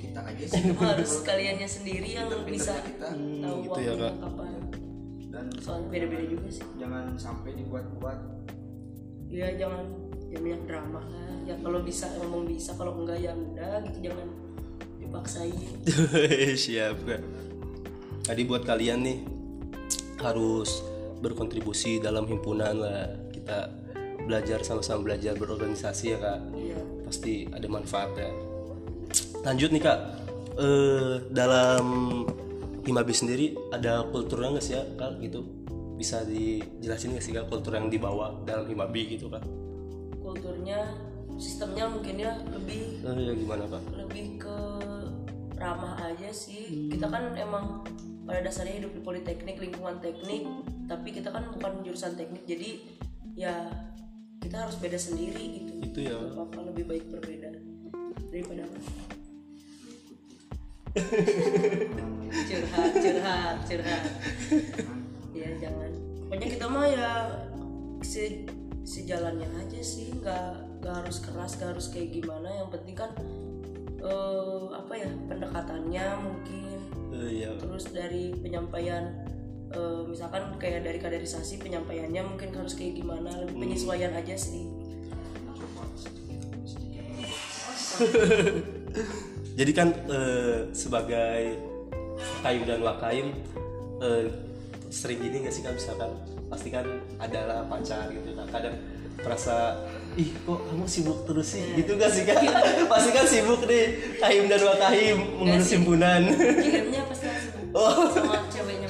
Kita 0.00 0.20
aja 0.26 0.44
sih. 0.48 0.62
Harus 0.80 1.12
kaliannya 1.22 1.68
sendiri 1.70 2.18
yang 2.18 2.32
bisa 2.42 2.82
kita. 2.82 3.14
tahu 3.14 3.56
gitu 3.70 3.80
ya, 3.84 3.94
Kak. 3.94 4.14
kapan. 4.18 4.58
Dan 5.28 5.44
soalnya 5.62 5.86
beda-beda 5.92 6.24
juga 6.26 6.48
sih. 6.50 6.66
jangan 6.80 7.14
sampai 7.14 7.54
dibuat-buat. 7.62 8.18
Ya 9.30 9.54
jangan 9.54 9.86
jangan 10.32 10.42
banyak 10.50 10.62
drama 10.66 11.00
lah. 11.04 11.36
Ya 11.46 11.54
kalau 11.62 11.78
bisa 11.86 12.10
ngomong 12.18 12.50
bisa 12.50 12.74
kalau 12.74 12.98
enggak 12.98 13.22
ya 13.22 13.36
udah 13.38 13.86
gitu 13.86 14.10
jangan 14.10 14.47
dipaksain. 15.08 15.56
Siap 16.68 16.96
kan 17.08 17.22
tadi 18.28 18.44
buat 18.44 18.68
kalian 18.68 19.00
nih 19.08 19.18
harus 20.20 20.84
berkontribusi 21.24 21.98
dalam 21.98 22.28
himpunan 22.28 22.76
lah. 22.76 23.08
Kita 23.32 23.72
belajar 24.28 24.60
sama-sama 24.60 25.08
belajar 25.08 25.32
berorganisasi 25.40 26.04
ya 26.12 26.18
kak. 26.20 26.38
Iya. 26.52 26.80
Pasti 27.08 27.48
ada 27.48 27.64
manfaatnya 27.66 28.30
lanjut 29.42 29.70
nih 29.72 29.82
kak. 29.82 30.00
Eh, 30.58 31.14
dalam 31.32 31.86
Himabi 32.82 33.12
sendiri 33.12 33.52
ada 33.68 34.00
kulturnya 34.08 34.58
nggak 34.58 34.64
sih 34.64 34.74
ya 34.76 34.84
kak 34.98 35.22
gitu? 35.24 35.40
Bisa 35.96 36.22
dijelasin 36.28 37.16
nggak 37.16 37.24
sih 37.24 37.32
kak 37.32 37.46
kultur 37.48 37.72
yang 37.72 37.88
dibawa 37.88 38.36
dalam 38.44 38.68
Himabi 38.68 39.16
gitu 39.16 39.32
kak? 39.32 39.44
Kulturnya 40.20 40.84
sistemnya 41.38 41.86
mungkin 41.86 42.18
ya 42.18 42.34
lebih 42.50 42.98
eh, 43.06 43.18
ya 43.30 43.32
gimana 43.38 43.64
kak? 43.70 43.82
lebih 43.94 44.42
ke 44.42 44.56
ramah 45.58 45.98
aja 46.06 46.30
sih. 46.30 46.88
Kita 46.88 47.10
kan 47.10 47.34
emang 47.34 47.82
pada 48.28 48.44
dasarnya 48.44 48.84
hidup 48.84 48.92
di 48.92 49.00
politeknik 49.00 49.56
lingkungan 49.56 50.04
teknik 50.04 50.44
tapi 50.84 51.16
kita 51.16 51.32
kan 51.32 51.48
bukan 51.48 51.80
jurusan 51.80 52.12
teknik 52.12 52.44
jadi 52.44 52.76
ya 53.32 53.54
kita 54.38 54.68
harus 54.68 54.76
beda 54.76 55.00
sendiri 55.00 55.60
gitu. 55.60 55.72
Itu 55.80 55.98
ya. 56.04 56.16
Gak 56.16 56.36
apa-apa 56.36 56.58
lebih 56.72 56.84
baik 56.88 57.04
berbeda 57.08 57.50
daripada 58.28 58.62
apa? 58.68 58.78
Curhat 62.48 62.92
curhat 63.00 63.56
curhat. 63.64 64.04
Ya 65.32 65.48
jangan. 65.56 65.90
Pokoknya 66.28 66.48
kita 66.52 66.66
mah 66.68 66.86
ya 66.88 67.10
se 68.04 68.44
sejalannya 68.84 69.48
aja 69.56 69.80
sih. 69.80 70.12
Nggak 70.12 70.80
nggak 70.84 70.94
harus 71.04 71.18
keras 71.24 71.56
nggak 71.56 71.70
harus 71.76 71.86
kayak 71.88 72.12
gimana. 72.12 72.48
Yang 72.52 72.68
penting 72.76 72.96
kan 72.96 73.10
eh, 74.02 74.64
apa 74.74 74.92
ya 74.94 75.10
pendekatannya 75.28 76.06
mungkin. 76.22 76.78
Eh, 77.14 77.30
iya. 77.42 77.50
Terus 77.58 77.90
dari 77.90 78.34
penyampaian 78.38 79.10
eh, 79.74 80.02
misalkan 80.06 80.54
kayak 80.56 80.86
dari 80.86 80.98
kaderisasi 81.02 81.60
penyampaiannya 81.60 82.22
mungkin 82.24 82.54
harus 82.54 82.78
kayak 82.78 82.98
gimana 82.98 83.30
lebih 83.44 83.56
penyesuaian 83.58 84.14
aja 84.14 84.36
sih. 84.38 84.64
Jadi 89.58 89.72
kan 89.74 89.90
eh, 90.06 90.70
sebagai 90.70 91.58
kaim 92.46 92.62
dan 92.62 92.80
wakaim 92.86 93.34
eh, 93.98 94.30
sering 94.88 95.18
gini 95.18 95.44
gak 95.44 95.52
sih 95.52 95.66
kan 95.66 95.74
misalkan 95.74 96.10
pasti 96.46 96.70
kan 96.70 96.86
adalah 97.18 97.66
pacar 97.66 98.06
gitu. 98.14 98.38
Kan 98.38 98.46
kadang 98.54 98.78
merasa 99.18 99.76
ih 100.14 100.30
kok 100.34 100.58
kamu 100.66 100.84
sibuk 100.86 101.18
terus 101.24 101.54
sih? 101.54 101.62
Gitu 101.74 101.94
gak 101.94 102.10
sih 102.10 102.22
kan 102.26 102.38
pasti 102.90 103.10
kan 103.10 103.26
sibuk 103.26 103.62
nih. 103.64 104.16
Kaim 104.18 104.46
dan 104.46 104.60
wakaim 104.62 105.18
mengurus 105.38 105.70
himpunan. 105.70 106.22
Kirimnya 106.34 107.02
pasti 107.06 107.26
langsung 107.26 107.54
Oh. 107.76 108.08
sama 108.10 108.40
ceweknya. 108.48 108.88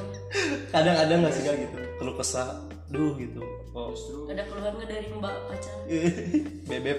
Kadang 0.71 0.97
ada 0.97 1.13
gak 1.19 1.33
sih 1.35 1.43
kan 1.43 1.55
gitu. 1.57 1.77
Kalau 1.99 2.13
kesah 2.15 2.49
duh 2.89 3.13
gitu. 3.17 3.43
Oh. 3.73 3.93
Ada 4.27 4.43
keluhan 4.49 4.73
nggak 4.75 4.89
dari 4.89 5.07
mbak 5.13 5.35
pacar. 5.47 5.77
Bebek. 6.71 6.99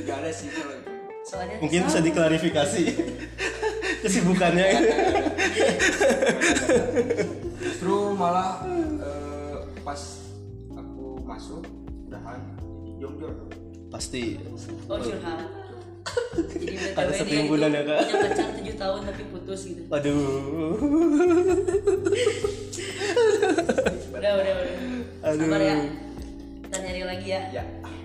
Nggak 0.00 0.16
ada 0.22 0.30
sih 0.30 0.48
kalau 0.48 0.74
itu. 0.74 0.90
Soalnya 1.24 1.56
mungkin 1.58 1.80
bisa 1.88 1.98
diklarifikasi. 1.98 2.82
Kesibukannya. 4.04 4.66
Justru 7.56 7.94
malah 8.12 8.60
eh, 9.00 9.56
pas 9.80 10.00
aku 10.70 11.20
masuk 11.24 11.64
udahan 12.14 12.40
jadi 12.78 12.92
jongjor 13.02 13.34
pasti. 13.90 14.38
Oh 14.86 14.98
curhat. 14.98 15.50
Ada 16.94 17.10
itu 17.16 17.34
ya, 17.72 17.82
Kak? 17.82 17.98
punya 18.04 18.16
pacar 18.28 18.48
7 18.54 18.76
tahun 18.76 19.00
tapi 19.08 19.22
putus 19.32 19.60
gitu. 19.66 19.82
Aduh. 19.88 20.76
Udah 24.14 24.32
udah 24.38 24.52
udah. 24.54 24.76
Aduh. 25.24 25.40
sabar 25.40 25.60
ya. 25.60 25.76
Kita 26.62 26.76
nyari 26.80 27.02
lagi 27.02 27.26
ya. 27.26 27.42
Ya. 27.50 27.64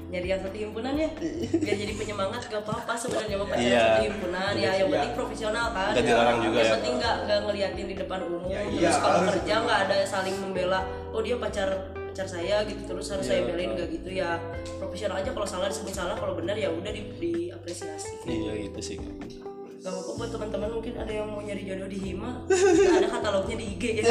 Nyari 0.09 0.25
yang 0.25 0.41
satu 0.41 0.57
himpunan 0.57 0.93
ya. 0.95 1.09
Biar 1.53 1.75
jadi 1.77 1.93
penyemangat 1.93 2.41
gak 2.49 2.61
apa-apa 2.65 2.93
sebenarnya 2.97 3.35
mau 3.37 3.45
pacaran 3.45 3.67
Iya. 3.67 3.83
satu 3.83 4.03
himpunan. 4.09 4.51
Ya 4.55 4.69
yang 4.73 4.73
Iya. 4.89 4.93
penting 4.95 5.13
profesional 5.13 5.65
kan. 5.69 5.91
Nggak 5.93 6.05
dilarang 6.07 6.39
juga 6.41 6.57
yang 6.57 6.65
ya. 6.65 6.73
penting 6.79 6.93
nggak 6.97 7.15
nggak 7.25 7.39
ngeliatin 7.45 7.85
di 7.85 7.95
depan 7.97 8.19
umum. 8.25 8.49
Ya, 8.49 8.61
terus 8.63 8.79
iya, 8.79 8.91
kalau 8.95 9.19
kerja 9.27 9.53
nggak 9.59 9.79
ada 9.85 9.95
saling 10.07 10.35
membela 10.39 10.79
oh 11.11 11.21
dia 11.21 11.35
pacar 11.37 11.69
pacar 12.09 12.25
saya 12.25 12.65
gitu 12.65 12.81
terus 12.89 13.05
harus 13.13 13.21
Iya. 13.21 13.31
saya 13.37 13.41
belain 13.45 13.69
nggak 13.77 13.89
gitu 13.93 14.09
ya 14.09 14.41
profesional 14.81 15.21
aja 15.21 15.29
kalau 15.29 15.45
salah 15.45 15.69
disebut 15.69 15.93
salah 15.93 16.17
kalau 16.17 16.33
benar 16.33 16.57
ya 16.57 16.73
udah 16.73 16.89
di, 16.89 17.05
diapresiasi. 17.21 18.25
Iya 18.25 18.65
gitu 18.65 18.79
sih. 18.81 18.97
Gak 19.79 19.93
apa-apa 19.93 20.11
buat 20.17 20.29
teman-teman 20.33 20.69
mungkin 20.75 20.93
ada 20.97 21.11
yang 21.13 21.29
mau 21.29 21.39
nyari 21.39 21.63
jodoh 21.63 21.87
di 21.87 21.99
Hima 22.01 22.43
kita 22.49 22.93
ada 22.99 23.09
katalognya 23.13 23.55
di 23.55 23.65
IG 23.77 23.83
ya. 24.01 24.05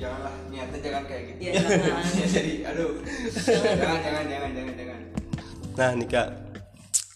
Janganlah 0.00 0.34
niatnya 0.48 0.78
jangan 0.78 1.02
kayak 1.04 1.22
gitu. 1.34 1.40
Ya 1.42 1.52
jangan. 1.58 2.04
Ya, 2.20 2.26
jadi 2.30 2.52
aduh. 2.70 2.92
Jangan 3.34 3.98
jangan 4.00 4.24
jangan 4.30 4.50
jangan 4.54 4.74
jangan. 4.78 4.98
Nah 5.76 5.90
nih 5.98 6.08
kak. 6.08 6.28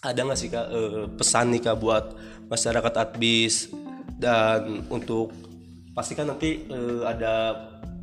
Ada 0.04 0.20
nggak 0.20 0.36
sih 0.38 0.48
kak 0.52 0.66
eh, 0.68 1.04
pesan 1.16 1.46
nih 1.54 1.60
kak 1.64 1.76
buat 1.78 2.04
masyarakat 2.50 2.92
Adbis? 2.98 3.70
Dan 4.18 4.84
untuk 4.92 5.32
pastikan 5.94 6.28
nanti 6.28 6.66
eh, 6.68 7.00
ada 7.06 7.54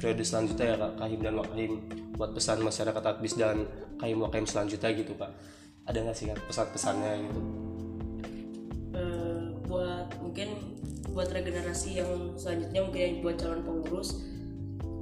periode 0.02 0.26
selanjutnya 0.26 0.74
ya 0.74 0.76
kak. 0.82 0.92
Kahim 0.98 1.20
dan 1.22 1.38
Wakahim 1.38 1.72
buat 2.18 2.34
pesan 2.34 2.66
masyarakat 2.66 3.04
Adbis 3.06 3.38
dan 3.38 3.70
Kahim 4.02 4.18
Wakahim 4.26 4.50
selanjutnya 4.50 4.90
gitu 4.98 5.14
kak. 5.14 5.30
Ada 5.86 5.98
nggak 6.02 6.18
sih 6.18 6.26
kak 6.34 6.42
pesan-pesannya 6.50 7.12
gitu? 7.30 7.42
Eh, 8.98 9.42
buat 9.70 10.10
mungkin 10.18 10.50
buat 11.14 11.30
regenerasi 11.30 12.02
yang 12.02 12.34
selanjutnya 12.34 12.82
mungkin 12.82 13.02
yang 13.06 13.16
buat 13.22 13.36
calon 13.38 13.62
pengurus 13.62 14.26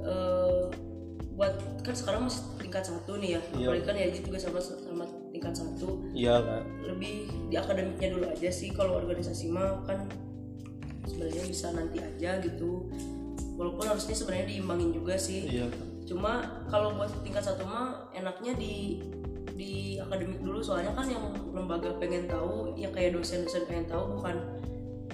eh, 0.04 0.68
buat 1.32 1.56
kan 1.80 1.96
sekarang 1.96 2.28
masih 2.28 2.44
tingkat 2.60 2.84
satu 2.84 3.16
nih 3.16 3.40
ya. 3.40 3.40
Iya. 3.56 3.66
apalagi 3.72 3.84
kan 3.88 3.96
ya 3.96 4.06
juga 4.12 4.36
sama 4.36 4.60
sama 4.60 5.08
tingkat 5.32 5.56
satu. 5.56 6.04
Iya. 6.12 6.44
Kak 6.44 6.62
lebih 6.84 7.32
di 7.48 7.56
akademiknya 7.56 8.08
dulu 8.12 8.26
aja 8.28 8.50
sih 8.52 8.68
kalau 8.76 9.00
organisasi 9.00 9.48
mah 9.48 9.80
kan 9.88 10.04
sebenarnya 11.08 11.42
bisa 11.48 11.72
nanti 11.72 11.98
aja 11.98 12.38
gitu 12.44 12.92
walaupun 13.60 13.84
harusnya 13.84 14.16
sebenarnya 14.16 14.56
diimbangin 14.56 14.90
juga 14.96 15.20
sih. 15.20 15.44
Iya. 15.44 15.68
Cuma 16.08 16.64
kalau 16.72 16.96
buat 16.96 17.12
tingkat 17.20 17.44
satu 17.44 17.68
mah 17.68 18.08
enaknya 18.16 18.56
di 18.56 19.04
di 19.52 20.00
akademik 20.00 20.40
dulu. 20.40 20.64
Soalnya 20.64 20.96
kan 20.96 21.04
yang 21.04 21.28
lembaga 21.52 21.92
pengen 22.00 22.24
tahu 22.24 22.72
ya 22.72 22.88
kayak 22.88 23.20
dosen-dosen 23.20 23.68
pengen 23.68 23.84
tahu 23.84 24.16
bukan 24.16 24.40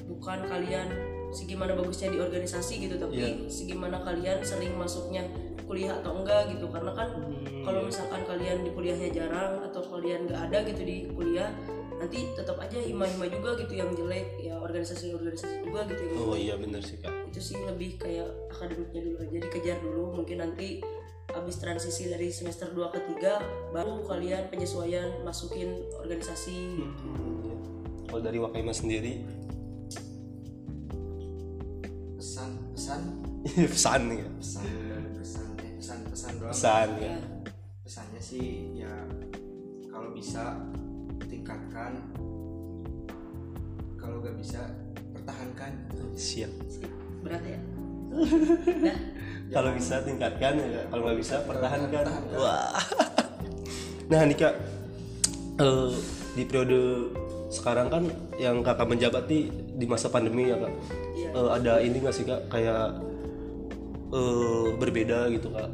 bukan 0.06 0.38
kalian 0.46 0.86
segimana 1.34 1.74
bagusnya 1.74 2.14
di 2.14 2.22
organisasi 2.22 2.86
gitu 2.86 3.02
tapi 3.02 3.18
Iya. 3.18 3.50
segimana 3.50 3.98
kalian 4.06 4.46
sering 4.46 4.78
masuknya 4.78 5.26
kuliah 5.66 5.98
atau 5.98 6.22
enggak 6.22 6.54
gitu. 6.54 6.70
Karena 6.70 6.94
kan 6.94 7.18
kalau 7.66 7.82
misalkan 7.82 8.22
kalian 8.22 8.62
di 8.62 8.70
kuliahnya 8.70 9.10
jarang 9.10 9.58
atau 9.66 9.82
kalian 9.82 10.30
nggak 10.30 10.40
ada 10.48 10.58
gitu 10.70 10.86
di 10.86 11.10
kuliah 11.10 11.50
nanti 11.98 12.30
tetap 12.38 12.60
aja 12.62 12.78
hima-hima 12.78 13.26
juga 13.26 13.58
gitu 13.58 13.74
yang 13.74 13.90
jelek. 13.90 14.38
Ya 14.38 14.54
organisasi-organisasi 14.62 15.66
juga 15.66 15.82
gitu 15.90 16.02
yang 16.06 16.16
oh 16.22 16.38
iya 16.38 16.54
bener 16.54 16.78
sih 16.84 17.02
kak 17.02 17.15
itu 17.28 17.40
sih 17.42 17.58
lebih 17.60 17.98
kayak 17.98 18.28
akademiknya 18.50 19.00
dulu 19.02 19.16
aja 19.22 19.38
dikejar 19.42 19.78
dulu. 19.82 20.04
Mungkin 20.22 20.38
nanti 20.38 20.80
habis 21.30 21.58
transisi 21.58 22.06
dari 22.06 22.30
semester 22.30 22.70
2 22.70 22.94
ke 22.94 23.00
3 23.18 23.74
baru 23.74 24.06
kalian 24.06 24.46
penyesuaian 24.48 25.20
masukin 25.26 25.74
organisasi 25.98 26.80
Iya. 26.80 26.88
kalau 28.06 28.22
dari 28.22 28.38
Wakaima 28.38 28.70
sendiri? 28.70 29.26
Pesan 32.16 32.50
pesan. 32.72 33.00
Pesan 33.74 34.00
nih 34.10 34.18
ya. 34.22 34.28
Pesan 34.38 34.64
pesan 35.18 35.46
eh, 35.60 35.72
pesan 35.78 35.98
pesan 36.10 36.32
doang. 36.38 36.52
Pesan 36.54 36.88
ya. 36.98 37.06
Ya 37.10 37.16
pesannya 37.86 38.18
sih 38.18 38.46
ya 38.82 38.90
kalau 39.86 40.10
bisa 40.10 40.58
tingkatkan 41.30 42.02
kalau 43.94 44.18
gak 44.22 44.34
bisa 44.38 44.62
pertahankan. 45.14 45.72
Siap. 46.14 46.50
Sip. 46.66 47.05
Berat 47.26 47.44
ya? 47.44 47.58
Kalau 49.46 49.70
bisa 49.72 50.02
tingkatkan 50.02 50.58
ya 50.58 50.82
kalau 50.86 51.06
nggak 51.06 51.18
bisa 51.18 51.38
pertahankan. 51.42 52.04
Wah. 52.34 52.74
Nah 54.06 54.22
nih 54.22 54.38
kak. 54.38 54.54
Eh, 55.58 55.90
di 56.32 56.42
periode 56.42 57.10
sekarang 57.48 57.90
kan 57.90 58.06
yang 58.36 58.62
kakak 58.62 58.86
menjabat 58.86 59.26
nih 59.26 59.50
di 59.50 59.82
masa 59.84 60.06
pandemi 60.06 60.46
ya 60.46 60.54
kak. 60.56 60.70
Iya. 61.12 61.28
Eh, 61.30 61.48
ada 61.52 61.72
ini 61.78 61.96
nggak 61.98 62.14
sih 62.14 62.22
kak? 62.22 62.46
Kayak 62.46 63.02
eh, 64.08 64.66
berbeda 64.74 65.26
gitu 65.30 65.50
kak. 65.50 65.66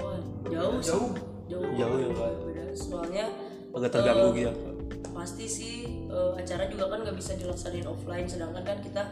Wah, 0.00 0.16
jauh 0.48 0.80
sih. 0.80 0.92
Jauh. 0.92 1.12
jauh. 1.46 1.68
Jauh 1.76 1.96
ya, 1.96 2.08
Kak. 2.10 2.32
soalnya 2.74 3.24
agak 3.72 3.90
terganggu 3.92 4.26
Eh, 4.26 4.36
gitu 4.38 4.52
Kak. 4.52 4.74
pasti 5.12 5.44
sih 5.46 5.74
eh, 6.08 6.30
acara 6.34 6.64
juga 6.66 6.84
kan 6.88 6.98
nggak 7.04 7.16
bisa 7.16 7.32
dilaksanain 7.34 7.84
offline 7.84 8.24
sedangkan 8.24 8.62
kan 8.62 8.78
kita 8.80 9.02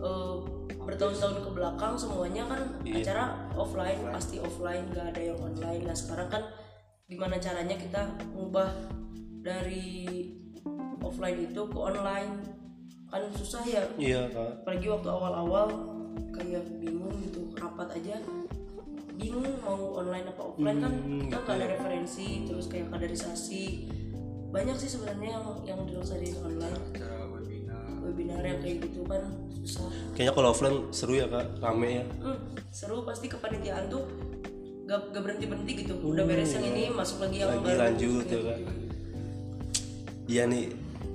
eh, 0.00 0.34
bertahun-tahun 0.82 1.46
ke 1.46 1.50
belakang 1.54 1.94
semuanya 1.94 2.42
kan 2.50 2.62
Iya. 2.82 3.06
acara 3.06 3.24
offline 3.54 4.00
pasti 4.10 4.36
offline 4.42 4.84
nggak 4.90 5.06
ada 5.14 5.22
yang 5.22 5.38
online. 5.38 5.82
Nah 5.86 5.96
sekarang 5.96 6.28
kan 6.28 6.42
gimana 7.06 7.36
caranya 7.38 7.76
kita 7.78 8.02
ngubah 8.34 8.70
dari 9.42 10.26
offline 10.98 11.50
itu 11.50 11.62
ke 11.66 11.78
online? 11.78 12.32
Kan 13.06 13.22
susah 13.36 13.62
ya. 13.62 13.84
Iya 13.94 14.26
kak. 14.32 14.64
Apalagi 14.64 14.86
waktu 14.88 15.08
awal-awal 15.08 15.66
kayak 16.32 16.64
bingung 16.80 17.12
gitu 17.22 17.52
rapat 17.54 18.00
aja. 18.00 18.16
Bingung 19.12 19.44
mau 19.62 20.00
online 20.00 20.26
apa 20.26 20.42
offline 20.42 20.78
kan 20.80 20.92
kita 21.28 21.38
nggak 21.38 21.56
ada 21.60 21.66
referensi 21.78 22.42
terus 22.48 22.66
kayak 22.66 22.90
kaderisasi. 22.90 23.86
Banyak 24.52 24.76
sih 24.76 24.90
sebenarnya 24.90 25.38
yang 25.38 25.46
yang 25.64 25.80
dilaksanain 25.86 26.36
online. 26.42 26.80
Acara 26.92 27.21
webinar. 28.12 28.44
yang 28.44 28.60
kayak 28.60 28.76
gitu 28.84 29.00
kan 29.08 29.22
susah. 29.64 29.88
Kayaknya 30.12 30.32
kalau 30.36 30.48
offline 30.52 30.78
seru 30.92 31.14
ya 31.16 31.26
kak. 31.26 31.46
Rame 31.58 31.88
ya. 32.02 32.04
Hmm, 32.20 32.38
seru 32.68 33.02
pasti 33.08 33.26
kepanitiaan 33.32 33.88
tuh 33.88 34.04
gak, 34.84 35.00
gak 35.14 35.22
berhenti 35.24 35.46
berhenti 35.48 35.72
gitu. 35.86 35.94
Udah 36.02 36.24
beres 36.26 36.52
yang 36.52 36.66
ini 36.68 36.92
masuk 36.92 37.24
lagi 37.24 37.36
yang 37.40 37.50
lagi 37.50 37.64
baru. 37.64 37.80
lanjut 37.80 38.26
ya 38.26 38.40
kak. 38.44 38.58
Iya 40.30 40.42
nih 40.46 40.64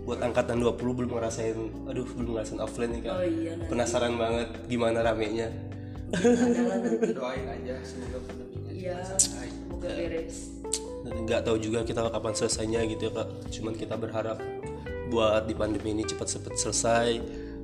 buat 0.07 0.23
angkatan 0.23 0.63
20 0.63 0.79
belum 0.79 1.11
ngerasain 1.19 1.57
aduh 1.91 2.07
belum 2.15 2.39
ngerasain 2.39 2.59
offline 2.63 2.91
nih 2.95 3.01
kak. 3.03 3.15
Oh 3.15 3.27
iya 3.27 3.51
nah 3.59 3.67
penasaran 3.67 4.13
banget 4.15 4.49
gimana 4.71 5.03
ramenya. 5.03 5.47
Nanti. 6.07 7.11
Doain 7.19 7.43
aja 7.43 7.75
semoga 7.83 8.17
pandeminya 8.23 8.71
iya 8.71 8.95
cepat 9.03 9.19
selesai. 9.19 9.49
semoga 9.51 9.89
beres. 9.91 10.37
Nggak 11.07 11.41
tahu 11.43 11.57
juga 11.59 11.79
kita 11.83 12.07
kapan 12.07 12.33
selesainya 12.35 12.79
gitu 12.87 13.11
ya 13.11 13.11
kak. 13.19 13.27
Cuman 13.51 13.73
kita 13.75 13.95
berharap 13.99 14.39
buat 15.07 15.47
di 15.47 15.55
pandemi 15.55 15.95
ini 15.95 16.03
cepat-cepat 16.03 16.53
selesai 16.55 17.09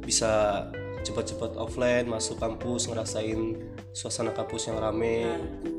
bisa 0.03 0.65
cepat-cepat 1.03 1.59
offline 1.59 2.07
masuk 2.07 2.39
kampus 2.39 2.87
ngerasain 2.87 3.59
suasana 3.91 4.31
kampus 4.31 4.71
yang 4.71 4.79
rame. 4.79 5.27
Nah 5.27 5.73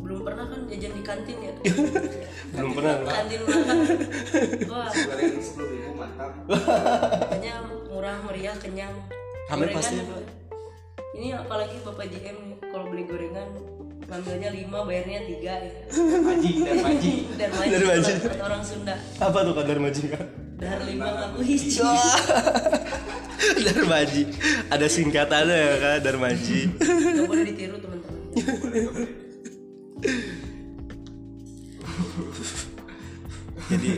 belum 0.00 0.26
pernah 0.26 0.48
kan 0.48 0.60
jajan 0.66 0.92
di 0.96 1.02
kantin 1.04 1.38
ya 1.38 1.52
belum 2.56 2.70
pernah 2.72 2.94
kantin 3.04 3.40
makan. 3.44 3.76
Wah. 4.66 4.90
Sepuluh 5.44 5.70
ribu 5.70 5.92
mantap. 5.94 6.32
pokoknya 6.48 7.54
murah 7.86 8.16
meriah 8.24 8.56
kenyang. 8.56 8.94
Gorengan 9.50 9.76
pasti. 9.76 9.98
ini 11.20 11.34
apalagi 11.34 11.76
bapak 11.84 12.06
JM 12.06 12.36
nih 12.38 12.58
kalau 12.70 12.86
beli 12.88 13.02
gorengan 13.04 13.50
ngambilnya 14.10 14.50
5 14.50 14.88
bayarnya 14.88 15.18
3 15.26 15.38
ya. 15.38 15.72
Maji 16.22 16.50
dan 16.66 16.76
maji. 16.82 17.12
dan 17.38 17.50
maji 17.54 17.70
Dan 17.70 17.82
maji. 17.86 18.12
kata 18.26 18.44
orang 18.46 18.62
Sunda. 18.66 18.94
Apa 19.22 19.38
tuh 19.46 19.54
kadar 19.54 19.78
maji 19.78 20.02
kak 20.10 20.39
lima 20.60 21.08
ngaku 21.08 21.40
hiji 21.40 21.80
Darmaji. 23.40 24.22
Ada 24.68 24.86
singkatannya 24.86 25.56
ya 25.56 25.74
kak 25.80 25.96
Darmaji. 26.04 26.60
Gak 26.76 27.24
boleh 27.24 27.44
ditiru 27.48 27.76
teman-teman. 27.80 28.20
Jadi 33.70 33.90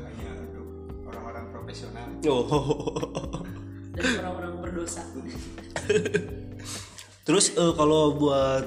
hanya 0.00 0.30
untuk 0.40 0.66
orang-orang 1.10 1.44
profesional. 1.52 2.06
oh. 2.24 3.44
Dan 3.92 4.04
orang-orang 4.22 4.52
berdosa. 4.64 5.02
Terus 7.26 7.52
eh, 7.52 7.72
kalau 7.76 8.16
buat 8.16 8.64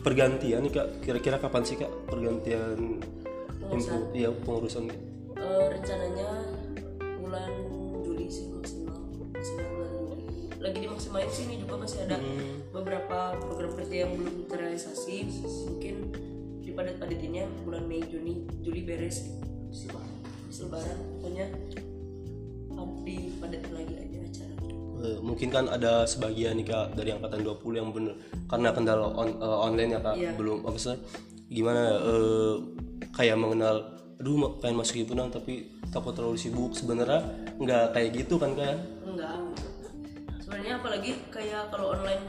pergantian 0.00 0.64
nih 0.64 0.72
kak 0.72 0.88
kira-kira 1.04 1.36
kapan 1.36 1.62
sih 1.68 1.76
kak 1.76 1.92
pergantian 2.08 3.00
Pengurusan. 3.60 3.92
info? 3.98 4.16
Iya 4.16 4.30
pengurusan 4.32 4.84
Eh, 5.34 5.64
rencananya 5.68 6.30
bulan 7.18 7.50
Juli 8.00 8.26
sih 8.26 8.48
maksimal 8.48 8.96
maksimal 9.28 9.66
bulan 9.68 9.90
Juli. 9.92 10.24
Lagi 10.58 10.78
dimaksimalin 10.80 11.28
sih 11.28 11.44
ini 11.44 11.56
juga 11.58 11.74
masih 11.76 11.98
ada 12.04 12.16
beberapa 12.70 13.18
program 13.38 13.72
kerja 13.74 14.06
yang 14.06 14.14
belum 14.14 14.46
terrealisasi. 14.46 15.16
Mungkin 15.68 15.94
dipadat-padatinnya 16.62 17.44
bulan 17.62 17.84
Mei 17.84 18.02
Juni 18.02 18.46
Juli 18.60 18.82
beres. 18.82 19.28
Habis 19.68 19.90
lebaran 20.60 20.98
pokoknya 21.18 21.46
dipadatin 23.04 23.72
lagi 23.74 23.94
aja 23.94 24.18
acara. 24.22 24.54
Eh, 25.04 25.18
mungkin 25.20 25.48
kan 25.48 25.68
ada 25.68 26.04
sebagian 26.04 26.56
nih 26.56 26.64
kak 26.64 26.94
dari 26.94 27.12
angkatan 27.12 27.44
20 27.44 27.76
yang 27.76 27.92
bener 27.92 28.16
karena 28.46 28.72
kendala 28.72 29.04
on- 29.10 29.36
eh, 29.36 29.58
online 29.60 29.90
ya 29.90 30.00
kak 30.00 30.16
Iya. 30.16 30.30
belum 30.34 30.64
maksudnya 30.64 30.96
gimana 31.46 31.82
eh, 32.00 32.54
kayak 33.12 33.36
mengenal 33.36 33.93
aduh 34.20 34.58
pengen 34.62 34.78
masuk 34.78 35.02
himpunan 35.02 35.28
tapi 35.32 35.80
takut 35.90 36.14
terlalu 36.14 36.38
sibuk. 36.38 36.72
Sebenarnya 36.76 37.22
nggak 37.58 37.94
kayak 37.96 38.10
gitu 38.24 38.38
kan 38.38 38.54
kak? 38.54 38.78
Enggak 39.04 39.38
sebenarnya 40.44 40.78
apalagi 40.78 41.10
kayak 41.34 41.72
kalau 41.72 41.96
online 41.96 42.24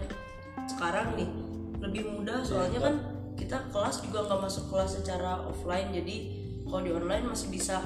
sekarang 0.66 1.14
nih 1.14 1.30
lebih 1.78 2.04
mudah. 2.10 2.42
Soalnya 2.42 2.80
kan 2.82 2.96
kita 3.38 3.70
kelas 3.70 4.02
juga 4.02 4.26
nggak 4.26 4.42
masuk 4.50 4.72
kelas 4.72 4.98
secara 4.98 5.46
offline 5.46 5.92
jadi 5.92 6.34
kalau 6.66 6.82
di 6.82 6.92
online 6.96 7.30
masih 7.30 7.54
bisa 7.54 7.84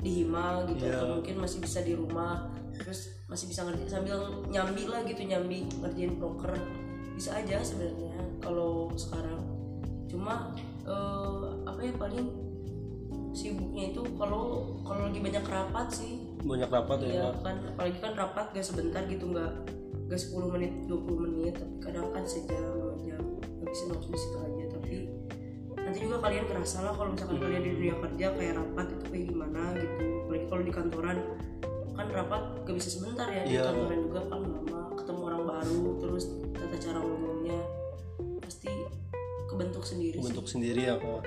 dihima 0.00 0.66
gitu 0.72 0.88
atau 0.90 1.20
mungkin 1.20 1.38
masih 1.38 1.62
bisa 1.62 1.84
di 1.86 1.94
rumah. 1.94 2.50
Terus 2.74 3.14
masih 3.30 3.46
bisa 3.46 3.62
ngerti 3.62 3.86
sambil 3.86 4.18
nyambi 4.50 4.88
lah 4.90 5.06
gitu 5.06 5.22
nyambi 5.22 5.68
ngerjain 5.78 6.18
proker 6.18 6.56
bisa 7.14 7.36
aja 7.36 7.62
sebenarnya 7.62 8.16
kalau 8.42 8.90
sekarang. 8.98 9.38
Cuma 10.10 10.56
eh, 10.82 11.46
apa 11.62 11.78
ya 11.78 11.92
paling 11.94 12.26
sibuknya 13.30 13.94
itu 13.94 14.02
kalau 14.18 14.74
kalau 14.82 15.06
lagi 15.06 15.20
banyak 15.20 15.44
rapat 15.44 15.86
sih. 15.88 16.12
Banyak 16.40 16.68
rapat 16.68 16.98
ya? 17.00 17.08
Iya 17.08 17.22
kak 17.30 17.34
kan 17.42 17.56
apalagi 17.68 17.98
kan 17.98 18.12
rapat 18.14 18.46
gak 18.50 18.66
sebentar 18.66 19.02
gitu 19.06 19.24
nggak 19.28 19.52
gak 20.10 20.20
10 20.20 20.50
menit 20.50 20.72
20 20.86 21.24
menit 21.24 21.54
tapi 21.54 21.74
kadang 21.78 22.10
kan 22.10 22.24
sejam 22.26 22.58
dua 22.74 22.94
jam 23.00 23.22
habisin 23.62 23.88
waktu 23.90 24.08
di 24.08 24.18
situ 24.18 24.36
aja. 24.36 24.64
Tapi 24.74 24.94
nanti 25.76 25.98
juga 26.02 26.16
kalian 26.20 26.44
kerasa 26.46 26.78
lah 26.82 26.92
kalau 26.92 27.10
misalkan 27.14 27.38
kalian 27.38 27.62
di 27.62 27.70
dunia 27.72 27.94
kerja 27.98 28.26
kayak 28.34 28.54
rapat 28.58 28.86
itu 28.90 29.04
kayak 29.06 29.24
gimana 29.30 29.62
gitu. 29.74 29.94
Apalagi 30.20 30.46
kalau 30.46 30.62
di 30.62 30.72
kantoran 30.72 31.18
kan 31.94 32.06
rapat 32.10 32.42
gak 32.64 32.74
bisa 32.74 32.88
sebentar 32.90 33.26
ya 33.28 33.42
di 33.44 33.54
Iya. 33.54 33.62
kantoran 33.68 33.98
juga 34.02 34.20
kan 34.26 34.40
lama 34.42 34.80
ketemu 34.96 35.20
orang 35.22 35.42
baru 35.44 35.82
terus 35.98 36.24
tata 36.50 36.76
cara 36.76 36.98
ngomongnya 36.98 37.58
pasti 38.40 38.70
kebentuk 39.46 39.82
sendiri 39.82 40.16
sih. 40.16 40.24
bentuk 40.24 40.46
sendiri 40.46 40.80
ya 40.82 40.94
kak 40.96 41.22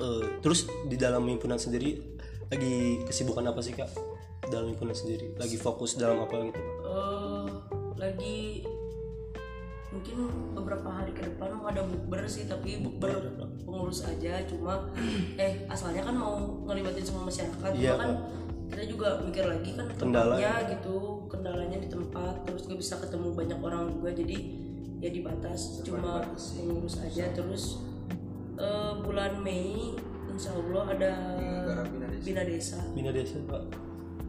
Eh, 0.00 0.24
terus 0.40 0.64
di 0.88 0.96
dalam 0.96 1.20
himpunan 1.22 1.60
sendiri 1.60 2.00
lagi 2.48 3.04
kesibukan 3.04 3.44
apa 3.46 3.60
sih 3.60 3.76
kak? 3.76 3.92
Dalam 4.48 4.72
himpunan 4.72 4.96
sendiri 4.96 5.36
lagi 5.36 5.60
fokus 5.60 5.94
dalam 5.94 6.24
apa 6.24 6.40
gitu? 6.48 6.60
Eh 6.88 7.46
lagi 8.00 8.64
mungkin 9.90 10.16
beberapa 10.54 10.86
hari 10.88 11.10
ke 11.12 11.26
depan 11.26 11.58
mau 11.58 11.66
ada 11.68 11.82
bukber 11.82 12.22
sih 12.24 12.46
tapi 12.46 12.78
bukber 12.78 13.26
pengurus 13.66 14.06
aja 14.06 14.38
cuma 14.46 14.86
eh 15.42 15.66
asalnya 15.66 16.06
kan 16.06 16.14
mau 16.14 16.38
ngelibatin 16.64 17.02
semua 17.02 17.26
masyarakat 17.26 17.70
Iya, 17.74 17.98
cuma 17.98 18.00
kan 18.00 18.10
kita 18.70 18.82
juga 18.86 19.18
mikir 19.18 19.44
lagi 19.50 19.74
kan 19.74 19.90
Kendala. 19.98 20.38
tempatnya 20.38 20.54
gitu 20.78 21.26
kendalanya 21.26 21.78
di 21.82 21.90
tempat 21.90 22.34
terus 22.46 22.70
gak 22.70 22.78
bisa 22.78 22.94
ketemu 23.02 23.34
banyak 23.34 23.58
orang 23.58 23.90
juga 23.90 24.10
jadi 24.14 24.36
ya 25.02 25.10
dibatas 25.10 25.82
cuma 25.82 26.22
pengurus 26.30 26.94
aja 27.02 27.26
terus 27.34 27.82
eh, 28.60 28.92
bulan 29.00 29.40
Mei 29.40 29.96
Insya 30.30 30.52
Allah 30.56 30.84
ada 30.94 31.12
Bina 31.90 32.06
Desa. 32.06 32.20
Bina 32.22 32.42
Desa. 32.44 32.78
Bina 32.92 33.10
desa 33.10 33.36
kak 33.48 33.64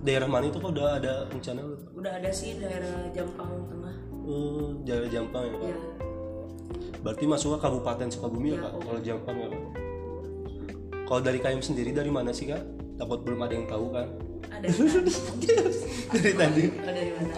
daerah 0.02 0.26
mana 0.26 0.50
itu 0.50 0.58
kok 0.58 0.74
udah 0.74 0.98
ada 0.98 1.30
rencana 1.30 1.62
udah 1.94 2.12
ada 2.17 2.30
sih 2.34 2.58
daerah 2.58 3.06
Jampang 3.13 3.70
Tengah. 3.70 3.96
Eh, 4.26 4.67
daerah 4.88 5.10
Jampang 5.12 5.44
ya 5.46 5.54
kak 5.54 5.70
ya 5.70 5.80
berarti 7.02 7.24
masuk 7.26 7.58
ke 7.58 7.65
kabupaten 7.65 8.08
Sukabumi 8.10 8.54
ya 8.54 8.58
kak 8.62 8.74
oke. 8.78 8.84
kalau 8.86 9.00
Jampang 9.06 9.36
ya 9.38 9.48
kak 9.52 9.63
kalau 11.06 11.22
dari 11.22 11.39
KM 11.44 11.60
sendiri 11.60 11.91
dari 11.91 12.08
mana 12.08 12.32
sih 12.32 12.48
kak? 12.48 12.63
Takut 12.96 13.28
belum 13.28 13.44
ada 13.44 13.54
yang 13.54 13.67
tahu 13.67 13.91
kan 13.91 14.08
ada 14.52 14.67
dari 16.13 16.34
tadi. 16.36 16.63
Oh, 16.70 16.91
dari 16.91 17.12
mana? 17.15 17.36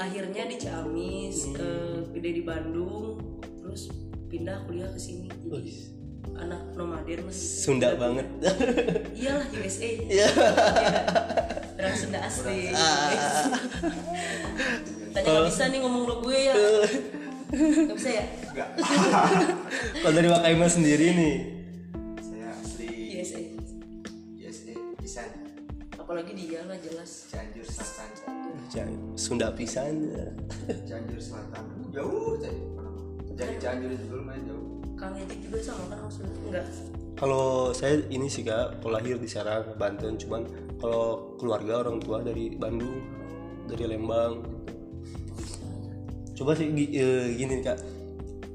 Akhirnya 0.00 0.42
di 0.48 0.56
Ciamis, 0.56 1.52
eh, 1.52 2.00
gede 2.16 2.30
di 2.40 2.42
Bandung, 2.42 3.20
terus 3.60 3.92
pindah 4.30 4.62
kuliah 4.64 4.88
ke 4.88 4.96
sini. 4.96 5.26
Jadi 5.42 5.74
anak 6.32 6.62
nomaden 6.72 7.26
lah. 7.26 7.34
gitu. 7.34 7.60
Sunda 7.60 7.96
banget 7.96 8.26
Iyalah 9.12 9.46
USA. 9.58 9.88
Iya. 10.06 10.28
Orang 11.74 11.96
Sunda 11.96 12.18
asli. 12.22 12.70
Tanya 15.10 15.26
nggak 15.26 15.44
bisa 15.44 15.64
nih 15.66 15.78
ngomong 15.80 16.02
lo 16.06 16.16
gue 16.20 16.38
ya. 16.40 16.54
Gak 17.50 17.98
bisa 17.98 18.10
ya? 18.14 18.24
Enggak. 18.46 18.68
kalau 19.98 20.14
dari 20.14 20.30
Wakaima 20.30 20.70
sendiri 20.70 21.06
nih 21.10 21.36
Saya 22.22 22.46
asli 22.54 22.88
USA. 23.10 23.42
USA 24.38 24.70
bisa 24.96 25.22
Apalagi 25.92 26.30
dia 26.32 26.62
lah 26.62 26.78
jelas. 26.78 27.26
Cianjur 27.26 27.66
Selatan. 27.66 28.54
Jangan- 28.70 29.18
Sunda 29.18 29.50
pisan 29.50 30.14
Cianjur 30.86 31.18
Selatan. 31.18 31.90
Jauh 31.90 32.38
tadi. 32.38 32.62
Jadi 33.40 33.54
Cianjur 33.56 33.90
itu 33.96 34.04
dulu 34.04 34.22
main 34.28 34.42
jauh. 34.44 34.66
Kang 35.00 35.16
Ejik 35.16 35.40
juga 35.48 35.58
sama 35.64 35.84
kan 35.88 35.98
maksudnya 36.04 36.36
enggak 36.44 36.66
kalau 37.20 37.68
saya 37.76 38.00
ini 38.08 38.32
sih 38.32 38.40
kak 38.40 38.80
kalau 38.80 38.96
lahir 38.96 39.20
di 39.20 39.28
Serang 39.28 39.76
Banten. 39.76 40.16
Cuman 40.16 40.48
kalau 40.80 41.36
keluarga 41.36 41.84
orang 41.84 42.00
tua 42.00 42.24
dari 42.24 42.56
Bandung 42.56 43.04
dari 43.68 43.84
Lembang. 43.84 44.40
Coba 46.32 46.56
sih 46.56 46.72
eh, 46.72 47.36
gini 47.36 47.60
kak 47.60 47.99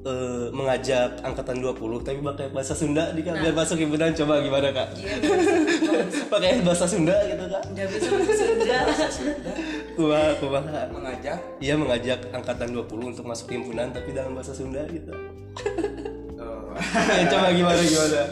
eh, 0.06 0.46
mengajak 0.50 1.18
angkatan 1.20 1.58
20 1.58 1.74
tapi 2.00 2.18
pakai 2.20 2.46
bahasa 2.48 2.72
Sunda 2.72 3.10
nih 3.10 3.22
kak. 3.22 3.34
Biar 3.36 3.52
masuk 3.52 3.76
himpunan 3.76 4.14
coba 4.14 4.38
gimana 4.38 4.68
kak? 4.70 4.88
Iya 4.94 5.14
pakai 6.32 6.62
bahasa 6.62 6.86
Sunda 6.86 7.16
gitu 7.26 7.44
kak. 7.44 7.62
Nggak 7.74 7.86
bisa 7.90 8.08
bahasa 8.14 9.06
Sunda. 9.10 9.52
Kumaha 9.92 10.30
kumaha 10.38 10.82
Mengajak? 10.88 11.38
Iya 11.58 11.74
mengajak 11.74 12.20
angkatan 12.30 12.68
20 12.70 13.10
untuk 13.10 13.24
masuk 13.24 13.48
himpunan 13.50 13.90
tapi 13.90 14.12
dalam 14.12 14.32
bahasa 14.32 14.52
Sunda 14.52 14.86
gitu. 14.86 15.10
eh, 15.10 16.62
Ya, 17.16 17.24
coba 17.32 17.48
gimana 17.50 17.80
gimana? 17.80 18.22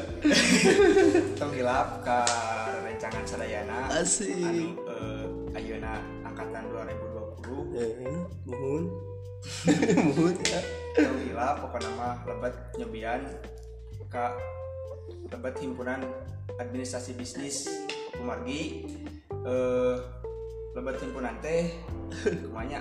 tong 1.40 1.52
hilap 1.52 2.04
ke 2.04 2.18
rencangan 2.84 3.24
sadayana. 3.24 3.78
Asik. 3.90 4.36
anu 4.36 4.76
eh, 4.84 5.24
ayeuna 5.56 5.96
angkatan 6.22 6.62
2020 6.68 7.74
Eh, 7.74 7.90
mohon. 8.44 8.84
Ya. 10.44 10.60
hilap 11.24 11.60
pokoknya 11.60 11.90
mah 11.98 12.16
lebat 12.24 12.54
nyobian 12.78 13.20
ke 14.08 14.26
lebat 15.32 15.54
himpunan 15.58 16.00
administrasi 16.56 17.18
bisnis 17.18 17.66
Kumargi. 18.14 18.86
Eh 19.44 19.96
lebat 20.74 20.96
himpunan 21.02 21.34
teh 21.42 21.74
kumanya. 22.46 22.80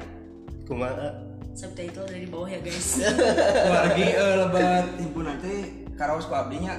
Kumaha? 0.63 1.33
subtitle 1.53 2.09
dari 2.09 2.25
bawah 2.25 2.49
ya 2.49 2.59
guys. 2.65 2.97
Kumargi 3.65 4.07
eh, 4.13 4.33
lebat 4.41 4.85
himpunan 4.97 5.35
teh 5.41 5.89
karaos 5.97 6.25
ku 6.29 6.33
abdinya. 6.33 6.77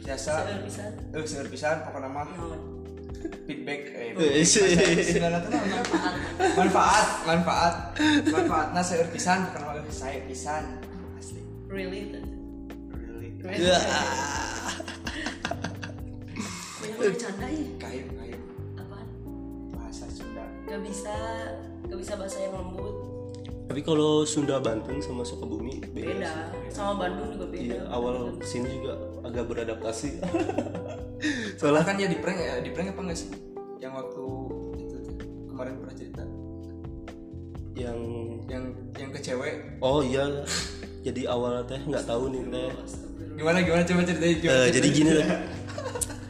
Biasa. 0.00 0.32
Seueur 0.48 0.62
pisan. 0.64 0.92
Eh 1.12 1.24
seueur 1.28 1.48
pisan 1.48 1.76
pokoknya 1.84 2.08
mah. 2.08 2.28
Naon 2.28 2.69
feedback 3.50 3.82
eh, 3.98 5.18
naon? 5.22 5.42
manfaat. 6.54 7.06
Manfaat 7.26 7.74
manfaatna 8.30 8.80
seueur 8.86 9.10
pisan. 9.10 9.50
Bukan 9.50 9.60
mah 9.66 9.74
eh, 9.74 9.90
saya 9.90 10.22
pisan? 10.30 10.78
Asli. 11.18 11.42
Really 11.66 12.14
really 12.94 13.28
Ya. 13.58 13.78
bercanda 17.00 17.48
ya. 17.48 17.64
Kayu 17.80 18.04
kayu 18.14 18.38
apaan? 18.78 19.06
Bahasa 19.74 20.06
Sunda. 20.06 20.44
Gak 20.68 20.80
bisa 20.86 21.14
gak 21.90 21.98
bisa 21.98 22.12
bahasa 22.14 22.38
yang 22.38 22.54
lembut. 22.54 22.94
Tapi 23.66 23.80
kalau 23.86 24.26
Sunda 24.26 24.58
Banten 24.62 24.98
sama 25.02 25.22
Sukabumi 25.26 25.78
beda. 25.90 26.06
beda. 26.06 26.32
sama 26.70 27.06
Bandung 27.06 27.34
juga 27.34 27.46
beda. 27.50 27.66
Iya, 27.66 27.80
awal 27.90 28.36
sini 28.42 28.68
juga 28.78 28.94
agak 29.26 29.44
beradaptasi. 29.46 30.10
soalnya 31.60 31.84
Soalnya 31.84 31.88
kan 31.92 31.96
ya 32.00 32.08
di 32.08 32.18
prank 32.24 32.38
ya 32.40 32.54
di 32.64 32.70
prank 32.72 32.88
apa 32.96 33.00
enggak 33.04 33.18
sih? 33.20 33.28
Yang 33.76 33.92
waktu 34.00 34.24
itu 34.80 34.96
tuh, 35.04 35.14
kemarin 35.52 35.72
pernah 35.76 35.94
cerita. 35.94 36.22
Yang 37.76 37.98
yang 38.48 38.64
yang 38.96 39.10
ke 39.12 39.20
cewek. 39.20 39.54
Oh 39.84 40.00
iya. 40.00 40.24
Jadi 41.04 41.28
awal 41.28 41.60
teh 41.68 41.80
nggak 41.80 42.04
tahu 42.08 42.32
nih 42.32 42.42
teh. 42.48 42.70
gimana 43.36 43.60
gimana? 43.64 43.82
Coba 43.84 44.00
ceritain 44.04 44.36
Eh, 44.36 44.40
gimana 44.40 44.68
jadi 44.72 44.88
gini 44.88 45.10
teh. 45.16 45.28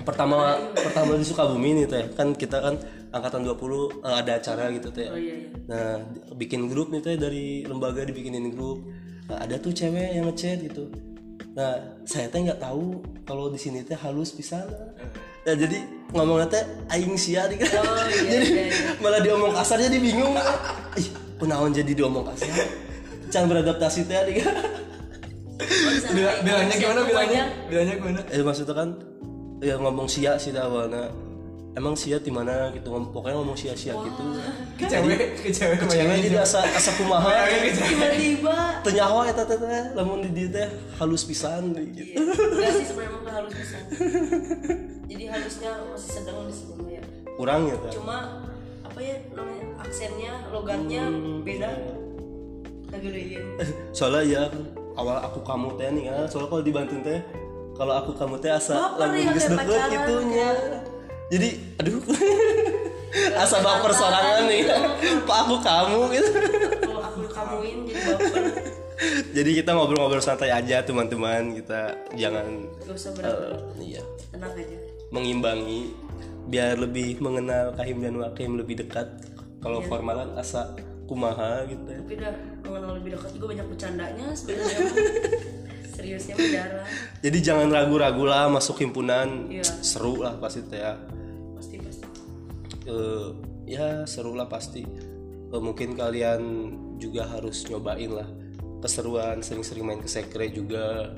pertama 0.07 0.59
pertama 0.75 1.14
di 1.14 1.23
Sukabumi 1.23 1.79
nih 1.79 1.87
teh. 1.87 2.05
Kan 2.19 2.35
kita 2.35 2.59
kan 2.59 2.75
angkatan 3.14 3.47
20 3.47 3.55
eh, 4.03 4.14
ada 4.19 4.33
acara 4.35 4.66
gitu 4.75 4.90
teh. 4.90 5.07
Oh 5.11 5.19
iya 5.19 5.47
iya. 5.47 5.51
Nah 5.71 6.03
bikin 6.35 6.66
grup 6.66 6.90
nih 6.90 7.07
teh 7.07 7.14
dari 7.14 7.62
lembaga 7.62 8.03
dibikinin 8.03 8.51
grup. 8.51 8.83
Nah, 9.31 9.47
ada 9.47 9.62
tuh 9.62 9.71
cewek 9.71 10.11
yang 10.19 10.27
ngechat 10.27 10.59
gitu 10.59 10.90
nah 11.51 11.75
saya 12.07 12.31
teh 12.31 12.41
nggak 12.47 12.63
tahu 12.63 13.03
kalau 13.27 13.51
di 13.51 13.59
sini 13.59 13.83
teh 13.83 13.99
halus 13.99 14.31
pisan. 14.35 14.67
Nah 15.41 15.55
jadi 15.57 15.83
ngomongnya 16.15 16.47
teh 16.47 16.63
aing 16.95 17.17
sia 17.17 17.49
kan 17.49 17.57
Oh, 17.57 18.05
iya, 18.07 18.21
jadi 18.33 18.47
iya, 18.47 18.63
iya. 18.71 18.91
malah 19.03 19.21
diomong 19.25 19.53
kasar 19.57 19.79
jadi 19.83 19.99
bingung. 19.99 20.35
Ih 21.01 21.09
kunaon 21.41 21.73
jadi 21.75 21.93
diomong 21.97 22.25
kasar? 22.31 22.51
Can 23.31 23.47
beradaptasi 23.51 24.07
teh 24.07 24.43
kan 24.43 24.57
bilangnya 26.11 26.77
gimana 26.77 27.01
bilangnya? 27.05 27.45
bilangnya 27.69 27.95
gimana? 28.01 28.21
Eh 28.33 28.43
maksudnya 28.43 28.75
kan 28.75 28.89
ya 29.61 29.75
ngomong 29.77 30.09
sia 30.09 30.41
sih 30.41 30.51
dah 30.51 30.67
awalnya 30.67 31.13
emang 31.78 31.94
sia 31.94 32.18
di 32.18 32.35
mana 32.35 32.74
gitu 32.74 32.90
pokoknya 32.90 33.37
ngomong 33.38 33.54
sia 33.54 33.74
sia 33.78 33.94
gitu. 33.94 34.22
Ke 34.78 34.85
cewek 34.90 35.38
ke 35.38 35.48
cewek 35.54 35.78
cewek 35.87 36.16
jadi 36.26 36.42
asa 36.42 36.66
asa 36.66 36.90
kumaha. 36.98 37.46
Ke 37.46 37.70
cewek 37.78 37.94
tiba-tiba. 37.94 38.56
Tenyawa 38.83 39.20
eta 39.30 39.44
teh 39.46 39.59
teh 39.59 39.83
lamun 39.94 40.24
di 40.26 40.30
dieu 40.35 40.48
teh 40.50 40.66
halus 40.98 41.22
pisan 41.22 41.70
gitu. 41.76 42.16
Iya, 42.16 42.22
enggak 42.26 42.72
sih 42.74 42.87
sebenarnya 42.90 43.11
emang 43.14 43.22
gak 43.22 43.35
halus 43.38 43.54
bisa. 43.54 43.78
Jadi 45.11 45.24
halusnya 45.26 45.70
masih 45.90 46.11
sedang 46.11 46.38
di 46.46 46.54
sini 46.54 46.98
ya. 46.98 47.02
kurang 47.38 47.61
ya 47.70 47.76
teh? 47.78 47.92
Cuma 47.94 48.16
apa 48.83 48.98
ya 48.98 49.16
namanya 49.33 49.64
aksennya, 49.80 50.33
logatnya 50.50 51.02
beda. 51.46 51.70
Kegedein. 52.90 53.46
soalnya 53.94 54.22
ya 54.26 54.42
kan, 54.50 54.66
awal 54.98 55.22
aku 55.22 55.46
kamu 55.46 55.78
teh 55.78 55.88
nih 55.94 56.04
ya 56.11 56.26
soalnya 56.26 56.50
kalau 56.50 56.62
di 56.66 56.72
Banten 56.74 57.00
teh 57.06 57.22
kalau 57.78 57.94
aku 57.94 58.11
kamu 58.18 58.35
teh 58.42 58.50
asa 58.50 58.98
lamun 58.98 59.14
ya, 59.14 59.30
geus 59.30 59.46
deket 59.46 59.83
gitunya 59.94 60.50
ya. 60.50 60.89
Jadi 61.31 61.49
aduh 61.79 62.03
asa 63.43 63.59
baper 63.59 63.93
sorangan 63.93 64.47
nih 64.47 64.66
kok 65.23 65.37
aku 65.40 65.57
kamu 65.59 66.01
gitu 66.12 66.31
aku 67.01 67.21
kamuin 67.29 67.79
jadi 67.85 68.01
baper. 68.07 68.43
jadi 69.33 69.51
kita 69.57 69.71
ngobrol-ngobrol 69.73 70.21
santai 70.21 70.51
aja 70.51 70.83
teman-teman 70.83 71.57
kita 71.57 71.97
jangan 72.14 72.66
Gak 72.81 72.95
usah 72.95 73.11
eh, 73.16 73.57
iya 73.81 74.03
tenang 74.31 74.53
aja. 74.53 74.79
mengimbangi 75.11 75.90
biar 76.47 76.77
lebih 76.77 77.19
mengenal 77.19 77.75
kahim 77.75 77.99
dan 77.99 78.14
wakim 78.16 78.55
lebih 78.55 78.79
dekat 78.79 79.07
kalau 79.61 79.79
Iya. 79.79 79.88
formalan 79.88 80.31
asa 80.35 80.73
kumaha 81.05 81.66
gitu 81.66 81.85
ya 81.85 82.01
Tapi 82.01 82.14
udah 82.16 82.33
mengenal 82.62 82.93
lebih 82.97 83.11
dekat 83.14 83.31
juga 83.35 83.47
banyak 83.51 83.66
bercandanya 83.66 84.27
sebenarnya. 84.33 84.79
Seriusnya 85.95 86.35
jadi 87.21 87.38
jangan 87.43 87.69
ragu-ragu 87.69 88.25
lah 88.25 88.49
masuk 88.49 88.79
himpunan 88.79 89.51
Iya. 89.51 89.66
seru 89.83 90.23
lah 90.23 90.38
pasti 90.38 90.62
teh 90.64 90.79
ya. 90.79 90.95
Eh, 92.90 93.29
ya 93.70 94.03
seru 94.03 94.35
lah 94.35 94.50
pasti. 94.50 94.83
Eh, 95.50 95.62
mungkin 95.62 95.94
kalian 95.94 96.42
juga 96.98 97.31
harus 97.31 97.62
nyobain 97.70 98.11
lah 98.11 98.29
keseruan 98.83 99.44
sering-sering 99.44 99.87
main 99.87 100.00
ke 100.03 100.11
sekre 100.11 100.50
juga. 100.50 101.14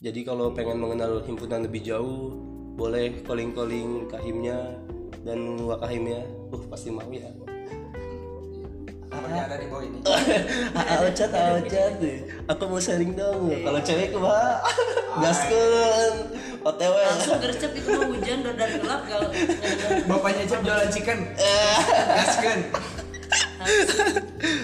Jadi 0.00 0.20
kalau 0.26 0.52
pengen 0.52 0.80
mengenal 0.80 1.24
himpunan 1.24 1.64
lebih 1.64 1.86
jauh 1.86 2.34
boleh 2.76 3.20
calling-calling 3.24 4.08
kahimnya 4.08 4.80
dan 5.24 5.60
wakahimnya 5.68 6.24
uh 6.52 6.62
pasti 6.72 6.88
mau 6.88 7.04
ya. 7.12 7.28
Nomornya 9.10 9.42
ada 9.50 9.56
di 9.58 9.66
bawah 9.68 9.84
ini. 9.84 9.98
Ah, 10.78 11.04
Ocat, 11.04 11.30
ocat. 11.34 11.94
Aku 12.48 12.64
mau 12.70 12.80
sharing 12.80 13.12
dong. 13.12 13.52
Kalau 13.52 13.80
cewek 13.84 14.16
mah 14.16 14.62
gaskeun. 15.20 16.14
OTW. 16.60 16.94
Langsung 17.00 17.40
gercep 17.40 17.72
itu 17.72 17.88
mah 17.88 18.06
hujan 18.06 18.38
dan 18.44 18.54
gelap 18.56 19.02
gak 19.04 19.20
bapaknya 20.04 20.44
Cep 20.44 20.60
jualan 20.60 20.88
chicken 20.92 21.18
Eh. 21.34 21.78
gaskeun 22.20 22.60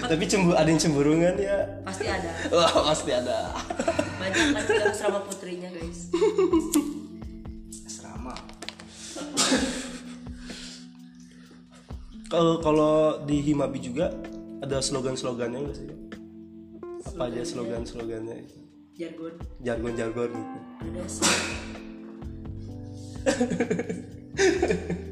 Tapi 0.03 0.23
cemburu 0.25 0.55
ada 0.57 0.67
yang 0.67 0.81
cemburungan 0.81 1.35
ya. 1.37 1.57
pasti 1.85 2.05
ada. 2.05 2.29
Wah, 2.49 2.91
pasti 2.91 3.11
ada. 3.13 3.55
Banyak 4.17 4.45
kan 4.51 4.63
film 4.65 4.85
asrama 4.89 5.19
putrinya 5.23 5.69
guys. 5.71 6.09
asrama 7.85 8.33
Kalau 12.27 12.59
kalau 12.59 13.23
di 13.23 13.39
Himabi 13.39 13.79
juga 13.79 14.11
ada 14.59 14.83
slogan-slogannya 14.83 15.59
enggak 15.63 15.77
sih? 15.79 15.87
Apa 17.07 17.31
aja 17.31 17.41
slogan-slogannya? 17.45 18.43
Jargon. 18.97 19.33
Jargon-jargon 19.63 20.29
gitu. 20.33 20.57
Ada 20.83 21.03
sih. 21.07 21.23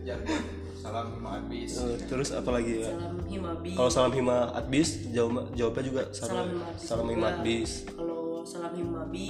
Jargon 0.05 0.41
salam 0.75 1.05
lima 1.17 1.29
habis 1.41 1.71
Eh, 1.75 1.97
terus 2.05 2.29
apa 2.31 2.49
lagi 2.53 2.79
ya? 2.79 2.93
Salam 2.93 3.17
Himabi. 3.25 3.71
Kalau 3.73 3.89
salam 3.91 4.13
hima 4.13 4.37
adbis 4.53 4.89
jawab 5.09 5.49
jawabnya 5.51 5.83
juga 5.83 6.03
Salam 6.13 6.29
salam 6.29 6.47
Himabi. 6.47 6.79
salam 6.79 7.07
hima 7.09 7.27
adbis. 7.33 7.71
Kalau 7.89 8.21
salam 8.45 8.73
Himabi 8.77 9.27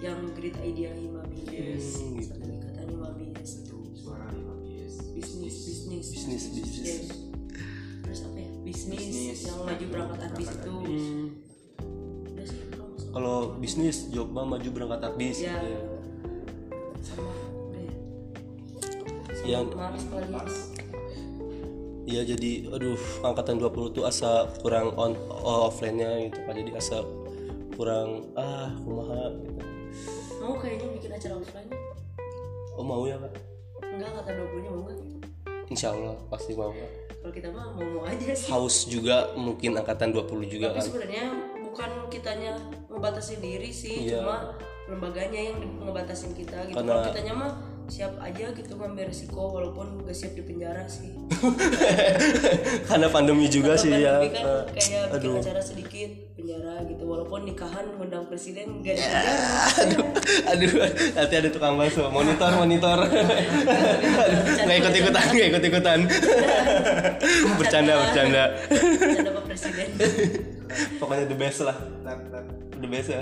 yang 0.00 0.18
great 0.32 0.56
idea 0.62 0.94
Himabi 0.94 1.40
yes. 1.50 2.00
Hmm, 2.00 2.16
gitu. 2.16 2.38
Yes. 2.40 3.50
suara 3.98 4.24
lima 4.30 4.54
habis 4.56 4.94
Bisnis 5.12 5.54
bisnis 5.66 6.06
Bisnis, 6.08 6.42
bisnis. 6.54 6.86
Yes. 6.86 7.04
Terus 8.00 8.20
apa 8.24 8.38
ya? 8.38 8.50
Bisnis, 8.62 9.02
Bisnis. 9.02 9.38
yang 9.44 9.58
maju 9.66 9.84
berangkat 9.90 10.20
adbis 10.24 10.48
itu. 10.48 10.74
Hmm, 10.80 11.26
kalau 13.10 13.36
bisnis 13.58 13.96
mah 14.08 14.46
maju 14.46 14.68
berangkat 14.70 15.00
adbis. 15.04 15.36
Ya. 15.42 15.58
gitu 15.58 15.66
ya. 15.68 15.80
Yang 19.50 19.66
Iya 22.10 22.22
jadi 22.26 22.50
aduh 22.74 22.98
angkatan 23.22 23.62
20 23.62 23.94
tuh 23.94 24.02
asa 24.02 24.50
kurang 24.58 24.90
on 24.98 25.14
offline-nya 25.46 26.26
gitu 26.26 26.38
kan. 26.42 26.54
Jadi 26.58 26.70
asa 26.74 27.06
kurang 27.78 28.34
ah 28.34 28.70
kumaha 28.82 29.30
gitu. 29.36 29.62
mau 30.40 30.56
kayaknya 30.56 30.88
bikin 30.94 31.10
acara 31.10 31.34
offline 31.36 31.68
oh 32.74 32.84
mau 32.84 33.04
ya 33.04 33.18
kak? 33.18 33.32
Enggak 33.84 34.10
kata 34.16 34.30
20 34.32 34.64
nya 34.64 34.70
mau 34.72 34.82
nggak? 34.88 34.98
Insya 35.68 35.92
Allah 35.92 36.16
pasti 36.28 36.52
mau 36.56 36.72
kak. 36.72 36.90
Kalau 37.20 37.32
kita 37.36 37.48
mah 37.52 37.66
mau 37.76 37.84
mau 37.84 38.02
aja 38.08 38.32
sih. 38.32 38.48
Haus 38.48 38.88
juga 38.88 39.30
mungkin 39.36 39.76
angkatan 39.76 40.10
20 40.10 40.48
juga 40.48 40.72
tapi 40.72 40.80
kan. 40.80 40.84
sebenarnya 40.88 41.24
bukan 41.60 41.90
kitanya 42.08 42.52
ngebatasi 42.88 43.34
diri 43.38 43.70
sih 43.70 44.08
Iya. 44.08 44.24
cuma 44.24 44.36
lembaganya 44.90 45.40
yang 45.52 45.58
ngebatasin 45.84 46.32
kita 46.34 46.66
gitu. 46.66 46.74
Karena- 46.74 46.90
kalau 46.90 47.08
kitanya 47.12 47.32
mah 47.36 47.50
siap 47.90 48.14
aja 48.16 48.46
gitu 48.48 48.72
ngambil 48.72 49.04
resiko 49.04 49.50
walaupun 49.50 50.06
gak 50.06 50.14
siap 50.14 50.32
di 50.32 50.42
penjara 50.42 50.86
sih. 50.86 51.10
Karena 52.88 53.06
pandemi 53.08 53.46
juga 53.46 53.74
sih 53.74 53.90
ya 53.90 54.22
Pandemi 54.22 54.30
kan 54.32 54.46
Eh, 54.46 54.62
kayak 54.70 55.10
bikin 55.10 55.18
aduh. 55.18 55.42
acara 55.42 55.58
sedikit 55.60 56.10
penjara 56.32 56.74
gitu. 56.86 57.02
Walaupun 57.02 57.40
nikahan 57.44 57.84
ngundang 57.92 58.24
presiden 58.24 58.78
gak 58.80 58.94
di 58.94 59.02
penjara 59.02 59.32
aduh 59.76 60.06
aduh. 60.46 60.70
Nanti 61.12 61.34
ada 61.36 61.48
tukang 61.50 61.74
bakso. 61.74 62.06
Monitor 62.08 62.50
monitor. 62.56 62.98
Nggak 64.60 64.76
ikut 64.78 64.94
ikutan 64.96 65.24
nggak 65.28 65.48
ikut 65.50 65.64
ikutan 65.66 65.98
bercanda. 67.58 67.92
Bercanda 68.00 68.42
ada 68.54 69.30
pak 69.32 69.44
presiden. 69.44 69.88
Pokoknya 70.96 71.24
the 71.26 71.34
best 71.34 71.60
lah. 71.60 71.74
The 72.78 72.86
best 72.86 73.08
ya. 73.10 73.20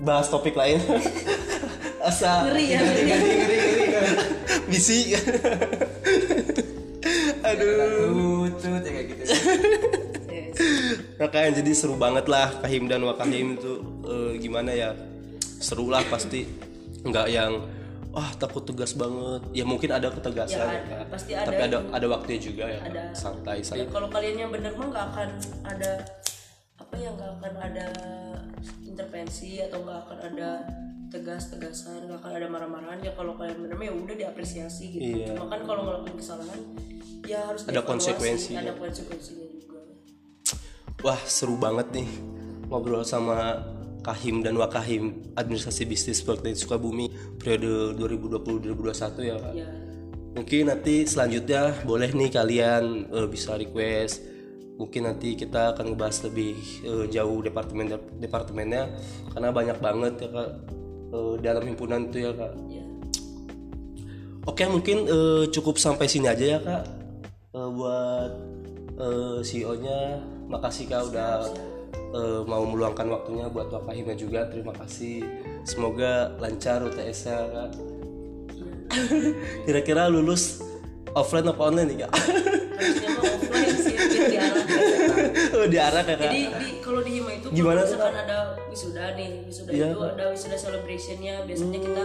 Bahas 0.00 0.26
topik 0.26 0.56
lain 0.56 0.80
asa. 2.04 2.44
Ngeri 2.46 2.64
ya. 2.68 2.78
Ngeri 2.84 3.02
ngeri 3.08 3.32
ngeri 3.32 3.58
misi. 4.68 4.98
Aduh. 7.48 8.48
Tut 8.54 8.82
ya 8.84 8.92
kayak 8.92 9.06
gitu 9.12 9.22
makanya 11.18 11.50
jadi 11.60 11.70
seru 11.74 11.98
banget 11.98 12.30
lah 12.30 12.62
Kahim 12.62 12.86
dan 12.86 13.02
Wakahim 13.02 13.58
itu 13.58 13.72
eh, 14.06 14.32
gimana 14.38 14.70
ya 14.72 14.90
seru 15.60 15.88
lah 15.88 16.04
pasti. 16.08 16.44
Nggak 17.04 17.26
yang 17.28 17.52
wah 18.14 18.30
takut 18.38 18.64
tegas 18.64 18.94
banget. 18.96 19.42
Ya 19.52 19.64
mungkin 19.66 19.90
ada 19.92 20.08
ketegasan. 20.12 20.64
Ya, 20.64 20.72
ya, 20.72 20.80
ada. 20.80 20.98
Pasti 21.10 21.32
ada 21.34 21.46
tapi 21.48 21.60
ada 21.64 21.78
ada 21.90 22.06
waktunya 22.08 22.40
juga 22.40 22.64
ya 22.68 22.80
Ada. 22.84 23.02
santai 23.16 23.58
Ya, 23.60 23.64
santai. 23.66 23.88
kalau 23.90 24.08
kalian 24.08 24.36
yang 24.46 24.50
bener 24.52 24.72
mah 24.76 24.86
nggak 24.92 25.06
akan 25.12 25.28
ada 25.66 25.90
apa 26.78 26.94
ya 26.96 27.08
nggak 27.12 27.30
akan 27.40 27.54
ada 27.60 27.86
intervensi 28.84 29.50
atau 29.64 29.78
nggak 29.82 29.98
akan 30.06 30.18
ada 30.32 30.50
tegas-tegasan 31.14 32.10
nggak 32.10 32.18
akan 32.18 32.32
ada 32.34 32.48
marah-marahan 32.50 32.98
ya 32.98 33.14
kalau 33.14 33.38
kalian 33.38 33.62
bener 33.62 33.78
mah 33.78 33.86
ya 33.86 33.94
udah 33.94 34.16
diapresiasi 34.18 34.84
gitu 34.90 35.22
Iya. 35.22 35.26
cuma 35.30 35.46
kan 35.46 35.62
kalau 35.62 35.86
ngelakuin 35.86 36.16
kesalahan 36.18 36.60
ya 37.22 37.38
harus 37.46 37.62
Ada 37.64 37.80
konsekuensinya. 37.80 38.58
ada 38.60 38.72
konsekuensinya 38.74 39.46
juga 39.54 39.80
wah 41.00 41.20
seru 41.24 41.54
banget 41.54 41.86
nih 41.94 42.08
ngobrol 42.66 43.06
sama 43.06 43.62
Kahim 44.02 44.44
dan 44.44 44.58
Wakahim 44.58 45.32
administrasi 45.32 45.86
bisnis 45.86 46.20
Politeknik 46.20 46.58
Sukabumi 46.58 47.08
periode 47.38 47.96
2020-2021 47.96 49.22
ya 49.22 49.36
Kak. 49.38 49.54
ya 49.54 49.68
Mungkin 50.34 50.66
nanti 50.66 51.06
selanjutnya 51.06 51.86
boleh 51.86 52.10
nih 52.10 52.26
kalian 52.28 53.06
eh, 53.06 53.28
bisa 53.30 53.54
request. 53.54 54.18
Mungkin 54.74 55.06
nanti 55.06 55.38
kita 55.38 55.72
akan 55.72 55.94
ngebahas 55.94 56.26
lebih 56.26 56.58
eh, 56.82 57.06
jauh 57.06 57.38
departemen 57.38 57.86
departemennya 58.18 58.90
karena 59.30 59.54
banyak 59.54 59.78
banget 59.78 60.14
ya 60.18 60.28
kak 60.28 60.50
eh, 61.14 61.34
dalam 61.38 61.62
himpunan 61.62 62.10
itu 62.10 62.26
ya 62.26 62.32
kak. 62.34 62.52
ya 62.66 62.84
Oke 64.44 64.68
mungkin 64.68 65.08
eh, 65.08 65.44
cukup 65.48 65.78
sampai 65.80 66.10
sini 66.10 66.26
aja 66.28 66.44
ya 66.44 66.58
kak. 66.60 66.82
Eh, 67.54 67.68
buat 67.70 68.32
eh, 68.98 69.38
CEO-nya 69.40 70.20
makasih 70.50 70.90
kak 70.90 71.02
udah 71.14 71.48
eh, 71.94 72.40
mau 72.44 72.66
meluangkan 72.66 73.08
waktunya 73.08 73.46
buat 73.48 73.70
Wakahimnya 73.70 74.18
juga 74.18 74.50
terima 74.50 74.74
kasih. 74.74 75.24
Semoga 75.64 76.34
lancar 76.42 76.84
UTS-nya 76.84 77.38
kak. 77.48 77.70
Kira-kira 79.64 80.12
lulus 80.12 80.60
offline 81.16 81.48
apa 81.48 81.62
online 81.64 81.88
nih 81.94 81.98
kak? 82.04 82.12
mah 82.74 83.22
offline 83.22 83.76
sih 83.78 83.94
diarah 84.30 84.64
oh, 85.58 85.66
diarah 85.70 86.02
ya. 86.04 86.16
Jadi 86.16 86.40
di, 86.50 86.68
kalau 86.82 87.00
di 87.00 87.10
Hima 87.20 87.30
itu 87.34 87.46
Gimana 87.54 87.80
kalau 87.82 87.90
misalkan 87.94 88.16
ada 88.26 88.38
wisuda 88.68 89.04
nih 89.14 89.30
wisuda 89.46 89.70
Iya, 89.70 89.86
itu 89.94 90.00
ada 90.02 90.24
wisuda 90.30 90.56
celebrationnya 90.58 91.34
biasanya 91.46 91.78
kita 91.80 92.04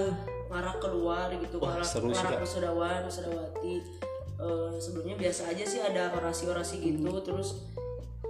ngarah 0.49 0.75
keluar 0.82 1.27
gitu 1.34 1.55
Wah, 1.62 1.77
ngarah, 1.77 1.86
seru 1.86 2.10
Kak. 2.10 2.41
wisudawan 2.41 3.05
wisudawati 3.05 3.99
Eh, 4.39 4.71
sebelumnya 4.79 5.19
biasa 5.19 5.51
aja 5.51 5.67
sih 5.67 5.84
ada 5.84 6.15
orasi-orasi 6.15 6.79
gitu 6.79 7.12
terus 7.27 7.67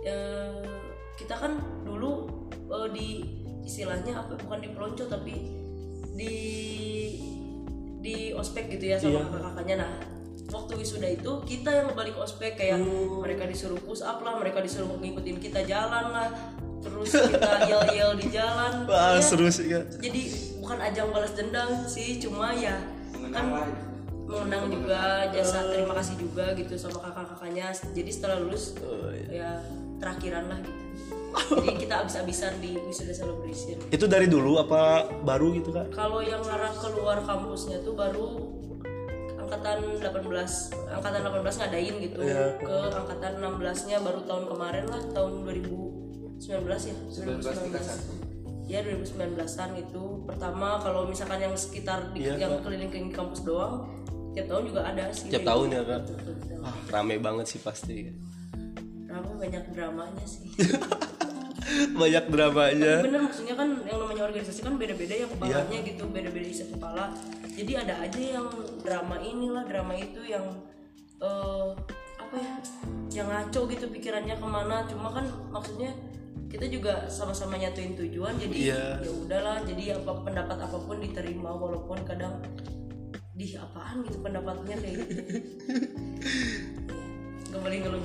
eh, 0.01 0.65
kita 1.13 1.37
kan 1.37 1.61
dulu 1.85 2.25
eh, 2.65 2.89
di 2.89 3.07
istilahnya 3.61 4.17
apa 4.17 4.33
bukan 4.41 4.57
di 4.57 4.69
pelonco 4.73 5.05
tapi 5.05 5.37
di 6.17 6.35
di 8.01 8.33
ospek 8.33 8.73
gitu 8.73 8.89
ya 8.89 8.97
sama 8.97 9.21
kakak-kakaknya. 9.29 9.75
Nah 9.85 9.93
waktu 10.49 10.71
wisuda 10.75 11.07
itu 11.07 11.31
kita 11.43 11.69
yang 11.71 11.87
balik 11.93 12.15
ospek 12.15 12.55
kayak 12.55 12.81
mereka 12.81 13.45
disuruh 13.45 13.77
push 13.79 14.01
up 14.01 14.19
lah 14.19 14.35
mereka 14.35 14.59
disuruh 14.59 14.89
ngikutin 14.95 15.37
kita 15.37 15.61
jalan 15.63 16.09
lah. 16.09 16.29
Terus 16.79 17.11
kita 17.11 17.67
yel-yel 17.67 18.15
di 18.15 18.27
jalan. 18.31 18.83
Wah 18.89 19.15
Ya, 19.15 19.21
seru 19.21 19.47
sih 19.47 19.67
kak. 19.67 19.99
jadi 19.99 20.21
bukan 20.59 20.77
ajang 20.79 21.07
balas 21.09 21.33
dendam 21.33 21.69
sih 21.85 22.17
cuma 22.17 22.51
ya 22.51 22.79
kan 23.11 23.19
mengenang 23.19 23.47
lah. 23.51 23.67
mengenang 24.25 24.65
juga 24.69 25.01
jasa 25.29 25.65
terima 25.67 25.93
kasih 25.93 26.15
juga 26.15 26.53
gitu 26.53 26.73
sama 26.75 27.01
kakak-kakaknya. 27.01 27.69
Jadi 27.91 28.09
setelah 28.09 28.37
lulus 28.39 28.77
Oh, 28.79 29.09
iya. 29.11 29.27
ya 29.27 29.51
terakhiran 29.99 30.47
lah 30.47 30.59
gitu. 30.61 30.81
Jadi 31.29 31.69
kita 31.77 31.93
abis-abisan 32.01 32.57
di 32.57 32.73
wisuda 32.79 33.11
celebration. 33.11 33.77
Itu 33.89 34.05
dari 34.05 34.25
dulu 34.25 34.57
apa 34.57 35.03
baru 35.21 35.53
gitu 35.53 35.69
kak? 35.69 35.91
kalau 35.91 36.21
yang 36.21 36.41
ngarah 36.41 36.73
keluar 36.73 37.21
kampusnya 37.21 37.81
tuh 37.81 37.93
baru 37.93 38.55
angkatan 39.49 39.77
18 39.97 40.93
angkatan 40.93 41.21
18 41.25 41.59
ngadain 41.65 41.95
gitu. 42.05 42.19
Iya. 42.21 42.45
ke 42.61 42.75
angkatan 42.93 43.31
16 43.41 43.89
nya 43.89 43.97
baru 43.97 44.21
tahun 44.29 44.45
kemarin 44.45 44.85
lah 44.85 45.01
tahun 45.09 45.33
2019 46.37 46.69
ya 46.69 46.95
1931 47.09 48.69
ya 48.69 48.85
2019an 48.85 49.69
itu. 49.81 50.03
Pertama 50.29 50.77
kalau 50.77 51.09
misalkan 51.09 51.41
yang 51.41 51.57
sekitar 51.57 52.13
di, 52.13 52.29
Iya, 52.29 52.37
yang 52.37 52.61
keliling-keliling 52.61 53.09
kampus 53.09 53.41
doang 53.41 53.89
tiap 54.37 54.45
tahun 54.45 54.63
juga 54.69 54.81
ada 54.85 55.09
sih. 55.09 55.33
Tiap 55.33 55.41
tahun 55.41 55.67
ya 55.73 55.81
betul. 55.81 56.17
Wah 56.61 56.77
rame 56.93 57.17
banget 57.17 57.45
sih 57.49 57.59
pasti. 57.65 58.13
Rame 59.09 59.31
banyak 59.41 59.73
dramanya 59.73 60.25
sih 60.29 60.53
Banyak 61.91 62.25
dramanya. 62.27 62.93
bener 63.01 63.21
maksudnya 63.21 63.53
kan 63.53 63.69
yang 63.83 63.99
namanya 63.99 64.23
organisasi 64.25 64.59
kan 64.61 64.75
beda-beda 64.75 65.13
ya 65.13 65.27
kepalanya 65.27 65.67
Iya. 65.75 65.87
gitu 65.87 66.03
beda-beda 66.07 66.47
isi 66.47 66.63
kepala 66.67 67.11
jadi 67.49 67.71
ada 67.79 67.93
aja 67.99 68.21
yang 68.33 68.47
drama 68.79 69.15
inilah 69.17 69.63
drama 69.63 69.93
itu 69.93 70.23
yang 70.23 70.45
eh, 71.17 71.67
apa 72.17 72.35
ya 72.35 72.55
yang 73.11 73.27
ngaco 73.27 73.67
gitu 73.67 73.85
pikirannya 73.87 74.35
ke 74.35 74.47
mana 74.47 74.85
cuma 74.85 75.11
kan 75.11 75.25
maksudnya 75.49 75.91
kita 76.47 76.65
juga 76.65 77.05
sama-sama 77.05 77.55
nyatuin 77.55 77.93
tujuan 77.95 78.33
jadi 78.37 78.55
Iya. 78.55 78.83
ya 79.01 79.11
udahlah 79.13 79.57
jadi 79.63 79.83
apa 79.95 80.11
pendapat 80.23 80.57
apa 80.57 80.77
pun 80.77 80.97
diterima 80.97 81.51
walaupun 81.51 81.99
kadang 82.03 82.39
di 83.31 83.53
apaan 83.53 84.03
gitu 84.03 84.19
pendapatnya 84.19 84.75
kayak 84.75 84.95
gitu 84.97 85.13
boleh 87.59 87.77
ngeluh. 87.77 88.01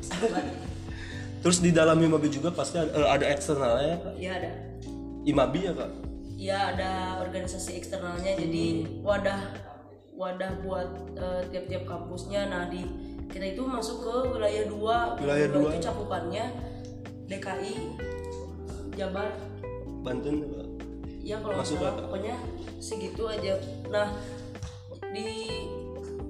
Sabar. 0.00 0.44
Terus 1.40 1.58
di 1.58 1.72
dalam 1.72 1.96
Imabi 1.96 2.28
juga 2.28 2.52
pasti 2.52 2.76
ada, 2.76 2.92
eh, 2.92 3.08
ada 3.08 3.24
eksternalnya 3.26 3.86
ya 3.86 3.96
kak. 3.98 4.14
ya 4.16 4.32
ada 4.36 4.50
Imabi 5.22 5.60
ya 5.64 5.72
kak. 5.72 5.90
ya 6.40 6.58
ada 6.72 6.90
organisasi 7.20 7.76
eksternalnya 7.76 8.32
jadi 8.34 8.64
wadah 9.00 9.40
wadah 10.12 10.52
buat 10.60 10.88
eh, 11.12 11.42
tiap-tiap 11.48 11.84
kampusnya 11.84 12.48
nah 12.48 12.64
di 12.64 12.80
kita 13.28 13.52
itu 13.52 13.62
masuk 13.62 14.00
ke 14.00 14.12
wilayah 14.32 14.64
2 14.66 15.20
Wilayah 15.20 15.48
dua. 15.48 15.68
itu 15.70 15.78
cakupannya 15.80 16.44
DKI 17.24 17.74
Jabar 18.96 19.28
Banten 20.02 20.34
ya 20.40 20.48
kak. 20.50 20.68
ya 21.20 21.36
kalau 21.38 21.56
Masuk 21.56 21.76
salah 21.78 21.94
pokoknya 22.00 22.34
segitu 22.80 23.22
aja 23.24 23.54
nah 23.88 24.08
di 25.12 25.28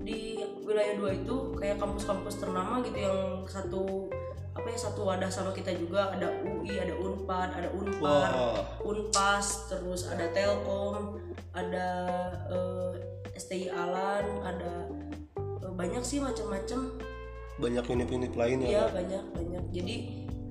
di 0.03 0.18
wilayah 0.62 0.94
2 0.99 1.23
itu 1.23 1.35
kayak 1.55 1.79
kampus-kampus 1.79 2.35
ternama 2.37 2.83
gitu 2.83 2.99
yang 2.99 3.18
satu 3.46 4.11
apa 4.50 4.66
ya 4.66 4.78
satu 4.78 5.06
wadah 5.06 5.30
sama 5.30 5.54
kita 5.54 5.70
juga 5.78 6.10
ada 6.10 6.26
UI 6.42 6.74
ada 6.74 6.94
Unpad 6.98 7.48
ada 7.54 7.68
Unpar 7.70 8.30
Wah. 8.34 8.62
Unpas 8.82 9.70
terus 9.70 10.10
ada 10.10 10.26
Telkom 10.34 11.22
ada 11.54 11.88
eh, 12.50 12.92
STI 13.38 13.70
Alan 13.70 14.26
ada 14.42 14.90
eh, 15.38 15.72
banyak 15.72 16.02
sih 16.02 16.18
macam-macam 16.18 16.98
Banyak 17.60 17.84
unit-unit 17.92 18.32
lain 18.32 18.64
ya 18.64 18.68
Iya 18.72 18.84
banyak 18.88 19.24
banyak. 19.36 19.64
Jadi 19.68 19.96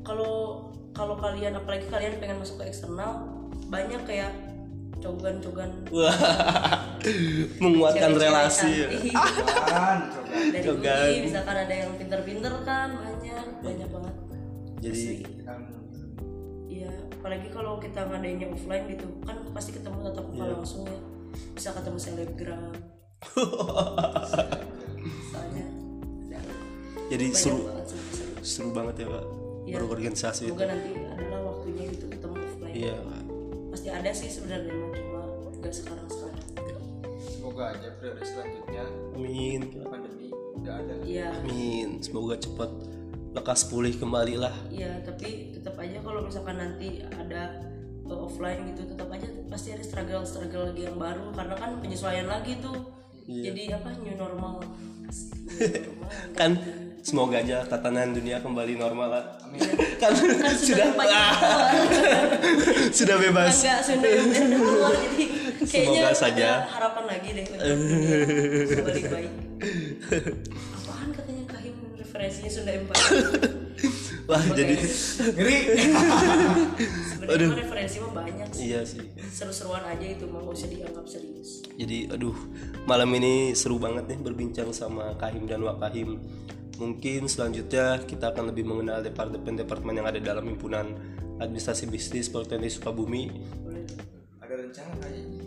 kalau 0.05 0.69
kalau 0.93 1.17
kalian 1.17 1.57
apalagi 1.57 1.89
kalian 1.89 2.21
pengen 2.21 2.37
masuk 2.41 2.61
ke 2.61 2.69
eksternal 2.69 3.25
banyak 3.69 4.01
kayak 4.05 4.31
cogan-cogan 4.99 5.71
menguatkan 7.57 8.09
cewek-cewek 8.09 8.21
relasi. 8.21 8.71
ya. 8.75 8.87
cantik. 8.89 9.13
kan 9.65 9.97
coba 10.09 10.29
Dari 10.29 10.59
Cogan. 10.61 10.99
UI 11.05 11.19
misalkan 11.23 11.55
ada 11.57 11.73
yang 11.73 11.91
pinter-pinter 11.95 12.53
kan 12.61 12.89
banyak 12.93 13.45
banyak 13.59 13.89
banget. 13.89 14.15
Jadi 14.79 15.01
Iya 16.69 16.91
apalagi 17.11 17.47
kalau 17.49 17.73
kita 17.77 18.01
ngadainnya 18.05 18.47
offline 18.47 18.85
gitu 18.87 19.07
kan 19.21 19.35
pasti 19.49 19.71
ketemu 19.71 19.97
tatap 20.01 20.25
muka 20.25 20.45
langsung 20.49 20.83
ya 20.83 20.99
bisa 21.51 21.69
ketemu 21.71 21.97
selebgram 21.97 22.71
soalnya 25.25 25.65
ya, 26.25 26.39
jadi 27.09 27.25
banyak 27.27 27.35
seru 27.37 27.59
banget 27.61 27.85
seru, 27.85 28.03
seru. 28.09 28.33
seru 28.41 28.69
banget 28.71 28.95
ya 28.97 29.07
kak 29.09 29.25
Iya. 29.61 29.75
berorganisasi 29.75 30.43
itu 30.47 30.55
nanti 30.57 30.91
adalah 30.97 31.41
waktunya 31.45 31.83
gitu 31.91 32.05
ketemu 32.07 32.35
offline 32.39 32.73
iya 32.73 32.95
Kak. 32.97 33.23
Pasti 33.69 33.89
ada 33.93 34.11
sih 34.11 34.29
sebenarnya 34.29 34.73
cuma 34.97 35.21
nggak 35.61 35.73
sekarang 35.73 36.07
sekarang. 36.09 36.43
Semoga 37.19 37.63
aja 37.75 37.89
periode 37.97 38.23
selanjutnya 38.25 38.83
amin. 39.15 39.61
pandemi 39.85 40.27
nggak 40.59 40.75
ada. 40.85 40.93
Iya. 41.05 41.29
Amin. 41.41 42.01
Semoga 42.03 42.35
cepat 42.41 42.71
lekas 43.33 43.61
pulih 43.69 43.93
kembali 43.95 44.35
lah. 44.41 44.55
Iya 44.73 45.05
tapi 45.05 45.53
tetap 45.53 45.77
aja 45.77 46.01
kalau 46.01 46.25
misalkan 46.25 46.57
nanti 46.57 47.05
ada 47.13 47.61
uh, 48.09 48.25
offline 48.25 48.73
gitu 48.73 48.89
tetap 48.89 49.07
aja 49.13 49.27
pasti 49.47 49.73
ada 49.73 49.83
struggle 49.85 50.25
struggle 50.25 50.73
lagi 50.73 50.89
yang 50.89 50.97
baru 50.97 51.29
karena 51.37 51.55
kan 51.55 51.77
penyesuaian 51.79 52.27
lagi 52.27 52.57
tuh. 52.59 52.97
Iya. 53.29 53.53
jadi 53.53 53.61
apa 53.77 53.93
new 54.01 54.17
normal. 54.17 54.57
New 55.61 55.69
normal, 55.69 56.09
kan 56.33 56.51
semoga 57.01 57.39
aja 57.39 57.63
tatanan 57.65 58.11
dunia 58.11 58.43
kembali 58.43 58.73
normal 58.75 59.09
lah. 59.09 59.25
Kan 59.99 60.13
kan 60.43 60.53
sudah 60.55 60.87
ah, 60.99 61.33
sudah 62.97 63.15
bebas. 63.17 63.55
Enggak 63.59 63.79
sudah 63.83 64.11
sudah 64.39 64.59
keluar 64.59 64.93
jadi 64.95 65.25
kayaknya 65.65 65.99
Semoga 65.99 66.11
saja. 66.15 66.49
harapan 66.71 67.03
lagi 67.07 67.29
deh 67.35 67.45
untuk 67.49 67.67
dunia 67.67 68.17
kembali 68.75 69.01
baik. 69.11 69.31
Apaan 70.79 71.09
katanya 71.15 71.43
kahim? 71.51 71.75
Referensinya 71.99 72.51
sudah 72.51 72.73
empat 72.79 72.97
wah 74.29 74.43
jadi 74.53 74.75
ngeri. 75.33 75.57
Sebenarnya 77.09 77.47
mah 77.49 77.57
referensi 77.57 77.95
mah 77.97 78.11
banyak 78.13 78.47
sih. 78.53 78.63
Iya 78.69 78.81
sih. 78.85 79.01
Seru-seruan 79.33 79.81
aja 79.89 80.05
itu 80.05 80.29
mah 80.29 80.45
nggak 80.45 80.53
usah 80.53 80.69
dianggap 80.69 81.05
serius. 81.09 81.65
Jadi 81.73 82.13
aduh 82.13 82.37
malam 82.85 83.09
ini 83.17 83.57
seru 83.57 83.81
banget 83.81 84.05
nih 84.05 84.19
berbincang 84.21 84.69
sama 84.69 85.17
Kahim 85.17 85.49
dan 85.49 85.65
Wakahim 85.65 86.21
mungkin 86.79 87.27
selanjutnya 87.27 88.01
kita 88.01 88.31
akan 88.31 88.49
lebih 88.49 88.63
mengenal 88.63 89.03
departemen-departemen 89.03 89.99
yang 89.99 90.07
ada 90.07 90.17
dalam 90.17 90.47
himpunan 90.47 90.95
administrasi 91.37 91.85
bisnis 91.85 92.27
Politeknik 92.27 92.71
Sukabumi. 92.71 93.27
Ada 94.39 94.53
rencana 94.57 94.93
kayaknya 94.97 95.39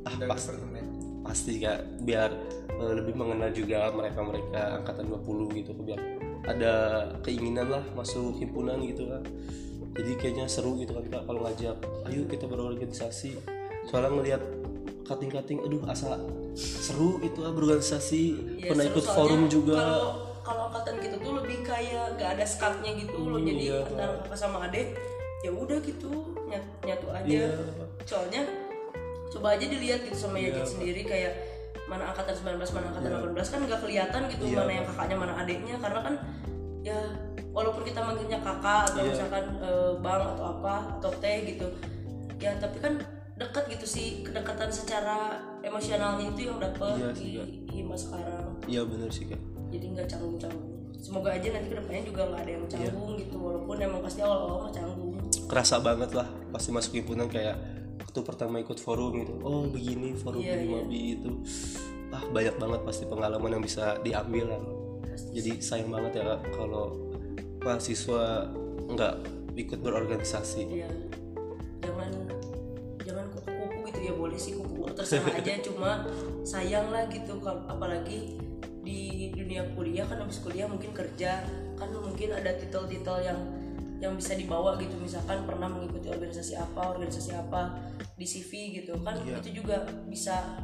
Ah, 0.00 0.16
Undang 0.16 0.30
pas- 0.32 0.40
departemen? 0.42 0.84
Pasti 1.20 1.52
kak. 1.60 1.78
Biar 2.00 2.30
eh, 2.72 2.92
lebih 2.96 3.12
mengenal 3.12 3.52
juga 3.52 3.92
mereka-mereka 3.92 4.80
angkatan 4.80 5.04
20 5.06 5.52
gitu 5.54 5.76
biar 5.76 6.00
ada 6.42 6.72
keinginan 7.20 7.68
lah 7.68 7.84
masuk 7.92 8.40
himpunan 8.40 8.80
gitu 8.80 9.04
kan 9.06 9.20
jadi 9.92 10.16
kayaknya 10.16 10.48
seru 10.48 10.80
gitu 10.80 10.96
kan 10.96 11.04
kak 11.04 11.22
kalau 11.26 11.44
ngajak. 11.44 11.76
Ayo 12.08 12.24
kita 12.24 12.46
berorganisasi. 12.46 13.36
Soalnya 13.84 14.10
ngelihat 14.12 14.42
kating-kating 15.04 15.60
aduh 15.60 15.82
asa 15.84 16.16
seru 16.56 17.20
itu 17.20 17.42
berorganisasi. 17.42 18.22
Ya, 18.56 18.72
pernah 18.72 18.84
seru 18.86 18.92
ikut 18.94 19.06
forum 19.06 19.42
juga. 19.46 19.76
kalau 19.76 20.29
kalau 20.50 20.66
angkatan 20.66 20.98
kita 20.98 21.16
tuh 21.16 21.32
lebih 21.38 21.62
kayak 21.62 22.18
gak 22.18 22.30
ada 22.34 22.42
skatnya 22.42 22.90
gitu 22.96 23.14
loh. 23.22 23.38
Jadi 23.38 23.62
iya, 23.64 23.86
antara 23.86 24.18
kakak 24.20 24.34
sama 24.36 24.66
adek 24.66 24.98
ya 25.40 25.50
udah 25.50 25.78
gitu 25.80 26.10
nyatu, 26.44 26.68
nyatu 26.84 27.06
aja. 27.08 27.24
Iya. 27.24 27.48
soalnya 28.02 28.42
coba 29.30 29.54
aja 29.54 29.64
dilihat 29.64 30.02
gitu 30.02 30.16
sama 30.18 30.36
Iya, 30.36 30.52
Yajid 30.52 30.66
sendiri 30.68 31.00
kayak 31.00 31.32
mana 31.86 32.10
angkatan 32.10 32.34
19 32.34 32.60
mana 32.70 32.86
angkatan 32.90 33.10
18 33.30 33.46
kan 33.46 33.58
nggak 33.64 33.80
kelihatan 33.80 34.20
gitu 34.28 34.42
Iya, 34.44 34.56
mana 34.58 34.72
yang 34.74 34.86
kakaknya 34.86 35.16
mana 35.16 35.32
adeknya 35.38 35.74
karena 35.78 36.00
kan 36.02 36.14
ya 36.80 36.98
walaupun 37.50 37.82
kita 37.82 38.00
manggilnya 38.00 38.38
kakak 38.40 38.82
atau 38.90 39.00
Iya. 39.00 39.10
misalkan 39.10 39.44
eh, 39.60 39.92
bang 39.96 40.22
atau 40.28 40.44
apa 40.50 40.74
atau 40.98 41.10
teh 41.16 41.38
gitu 41.46 41.66
ya 42.36 42.50
tapi 42.58 42.76
kan 42.78 42.92
dekat 43.32 43.64
gitu 43.70 43.86
sih 43.86 44.06
kedekatan 44.20 44.68
secara 44.68 45.40
emosionalnya 45.62 46.28
itu 46.28 46.40
yang 46.46 46.58
dapet 46.58 46.94
Iya 46.96 47.08
di 47.14 47.28
Kak. 47.32 47.48
hima 47.70 47.96
sekarang. 47.96 48.44
Iya 48.66 48.82
bener 48.84 49.08
sih 49.08 49.24
kak 49.24 49.40
jadi 49.70 49.86
nggak 49.96 50.06
canggung-canggung. 50.10 50.74
Semoga 51.00 51.32
aja 51.32 51.48
nanti 51.56 51.68
ke 51.72 51.76
depannya 51.80 52.04
juga 52.04 52.22
nggak 52.28 52.40
ada 52.44 52.52
yang 52.52 52.64
canggung 52.68 53.10
gitu 53.16 53.36
walaupun 53.40 53.76
emang 53.80 54.00
pasti 54.04 54.20
awal-awal 54.20 54.68
mah 54.68 54.72
canggung. 54.74 55.14
Kerasa 55.48 55.76
banget 55.80 56.10
lah 56.12 56.28
pasti 56.52 56.70
masuk 56.74 56.92
himpunan 57.00 57.30
kayak 57.30 57.56
waktu 58.10 58.26
pertama 58.26 58.58
ikut 58.58 58.78
forum 58.82 59.22
gitu 59.22 59.38
oh 59.46 59.70
begini 59.70 60.18
forum 60.18 60.42
Iya, 60.42 60.58
begini 60.58 60.74
Mabi 60.74 61.00
itu 61.14 61.30
ah 62.10 62.26
banyak 62.26 62.58
banget 62.58 62.80
pasti 62.82 63.04
pengalaman 63.06 63.50
yang 63.54 63.62
bisa 63.62 64.02
diambil 64.02 64.58
Pasti. 65.06 65.30
jadi 65.38 65.50
sayang 65.62 65.94
banget 65.94 66.18
ya 66.18 66.42
kalau 66.50 66.98
mahasiswa 67.62 68.50
nggak 68.90 69.14
ikut 69.54 69.78
berorganisasi. 69.78 70.62
Iya. 70.66 70.90
Jangan 71.86 72.10
jangan 73.06 73.26
kupu-kupu 73.30 73.78
gitu 73.94 74.00
ya 74.10 74.12
boleh 74.18 74.38
sih 74.40 74.58
kupu-kupu 74.58 74.90
terserah 74.90 75.30
aja. 75.38 75.54
Cuma 75.70 75.90
sayang 76.42 76.90
lah 76.90 77.06
gitu 77.14 77.38
kalau 77.38 77.62
apalagi 77.70 78.34
dunia 79.50 79.66
kuliah 79.74 80.06
kan 80.06 80.22
habis 80.22 80.38
kuliah 80.38 80.70
mungkin 80.70 80.94
kerja 80.94 81.42
kan 81.74 81.90
mungkin 81.90 82.38
ada 82.38 82.54
titel-titel 82.54 83.18
yang 83.18 83.42
yang 83.98 84.14
bisa 84.14 84.38
dibawa 84.38 84.78
gitu. 84.78 84.94
Misalkan 84.94 85.42
pernah 85.42 85.66
mengikuti 85.66 86.06
organisasi 86.06 86.54
apa 86.54 86.94
organisasi 86.94 87.34
apa 87.34 87.74
di 88.14 88.22
CV 88.30 88.78
gitu 88.78 88.94
kan 89.02 89.18
itu 89.26 89.58
juga 89.58 89.90
bisa 90.06 90.54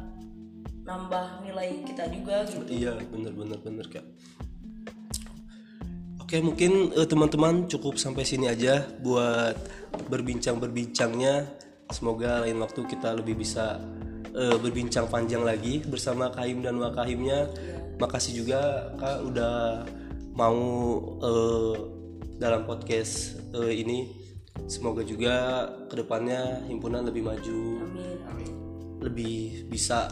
nambah 0.87 1.43
nilai 1.43 1.83
kita 1.83 2.07
juga 2.15 2.47
gitu. 2.47 2.63
Iya 2.71 2.95
bener 3.11 3.35
bener 3.35 3.59
bener 3.59 3.85
kak. 3.91 4.07
Oke 6.23 6.39
mungkin 6.39 6.95
eh, 6.95 7.03
teman-teman 7.03 7.67
cukup 7.67 7.99
sampai 7.99 8.23
sini 8.23 8.47
aja 8.47 8.87
buat 9.03 9.59
berbincang-berbincangnya. 10.07 11.43
Semoga 11.91 12.47
lain 12.47 12.63
waktu 12.63 12.87
kita 12.87 13.19
lebih 13.19 13.35
bisa 13.35 13.83
eh, 14.31 14.55
berbincang 14.55 15.11
panjang 15.11 15.43
lagi 15.43 15.83
bersama 15.83 16.31
Kahim 16.31 16.63
dan 16.63 16.79
Wakahimnya. 16.79 17.51
Makasih 17.97 18.45
juga 18.45 18.93
kak 19.01 19.17
udah 19.25 19.83
mau 20.37 20.59
eh, 21.21 21.75
dalam 22.37 22.65
podcast 22.69 23.41
eh, 23.57 23.73
ini. 23.81 24.25
Semoga 24.65 25.05
juga 25.05 25.69
ke 25.85 26.01
depannya 26.01 26.65
himpunan 26.65 27.05
lebih 27.05 27.23
maju, 27.29 27.61
amin 28.25 28.51
lebih 28.97 29.69
bisa 29.69 30.09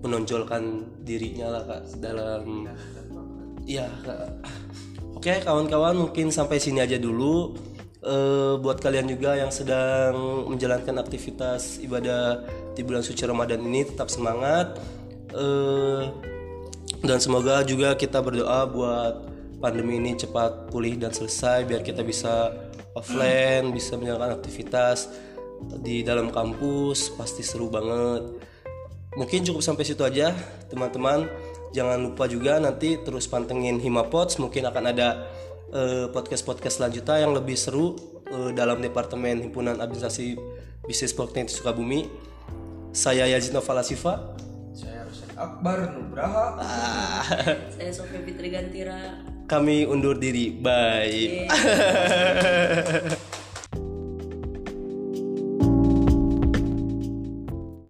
menonjolkan 0.00 0.94
dirinya 1.02 1.58
lah 1.58 1.62
kak 1.66 1.82
dalam 1.98 2.70
Iya, 3.64 3.88
Kak. 4.04 4.44
Oke, 5.16 5.40
kawan-kawan, 5.40 5.96
mungkin 5.96 6.28
sampai 6.28 6.60
sini 6.60 6.84
aja 6.84 7.00
dulu. 7.00 7.56
Eh, 8.04 8.60
buat 8.60 8.76
kalian 8.76 9.08
juga 9.08 9.40
yang 9.40 9.48
sedang 9.48 10.44
menjalankan 10.52 11.00
aktivitas 11.00 11.80
ibadah 11.80 12.44
di 12.76 12.84
bulan 12.84 13.00
suci 13.00 13.24
Ramadan 13.24 13.64
ini, 13.64 13.88
tetap 13.88 14.12
semangat. 14.12 14.76
Eh, 15.32 16.02
dan 17.04 17.20
semoga 17.20 17.60
juga 17.60 17.92
kita 17.92 18.24
berdoa 18.24 18.64
buat 18.64 19.14
pandemi 19.60 20.00
ini 20.00 20.16
cepat 20.16 20.72
pulih 20.72 20.96
dan 20.96 21.12
selesai, 21.12 21.68
biar 21.68 21.84
kita 21.84 22.00
bisa 22.00 22.52
offline, 22.96 23.72
bisa 23.72 23.96
menjalankan 23.96 24.40
aktivitas 24.40 25.12
di 25.84 26.00
dalam 26.00 26.32
kampus. 26.32 27.12
Pasti 27.12 27.44
seru 27.44 27.68
banget. 27.68 28.24
Mungkin 29.14 29.40
cukup 29.46 29.62
sampai 29.62 29.84
situ 29.84 30.04
aja, 30.04 30.36
teman-teman. 30.68 31.28
Jangan 31.72 31.98
lupa 32.00 32.24
juga 32.24 32.60
nanti 32.60 33.00
terus 33.00 33.28
pantengin 33.28 33.80
Himapods. 33.80 34.36
Mungkin 34.36 34.68
akan 34.68 34.84
ada 34.90 35.08
eh, 35.72 36.06
podcast-podcast 36.12 36.80
selanjutnya 36.80 37.24
yang 37.24 37.32
lebih 37.32 37.56
seru 37.56 37.96
eh, 38.28 38.50
dalam 38.52 38.84
Departemen 38.84 39.44
Himpunan 39.44 39.80
Administrasi 39.80 40.36
Bisnis 40.84 41.16
Politeknik 41.16 41.50
Sukabumi. 41.50 42.06
Saya 42.94 43.26
Yazid 43.26 43.56
Novala 43.56 43.82
Siva. 43.82 44.43
Akbar 45.34 45.94
Nugraha 45.94 46.58
saya 47.74 47.90
Sofia 47.92 48.22
Fitri 48.22 48.50
Gantira 48.50 49.20
Kami 49.44 49.84
undur 49.84 50.16
diri. 50.16 50.56
Bye. 50.56 51.44
Yeay. 51.44 53.12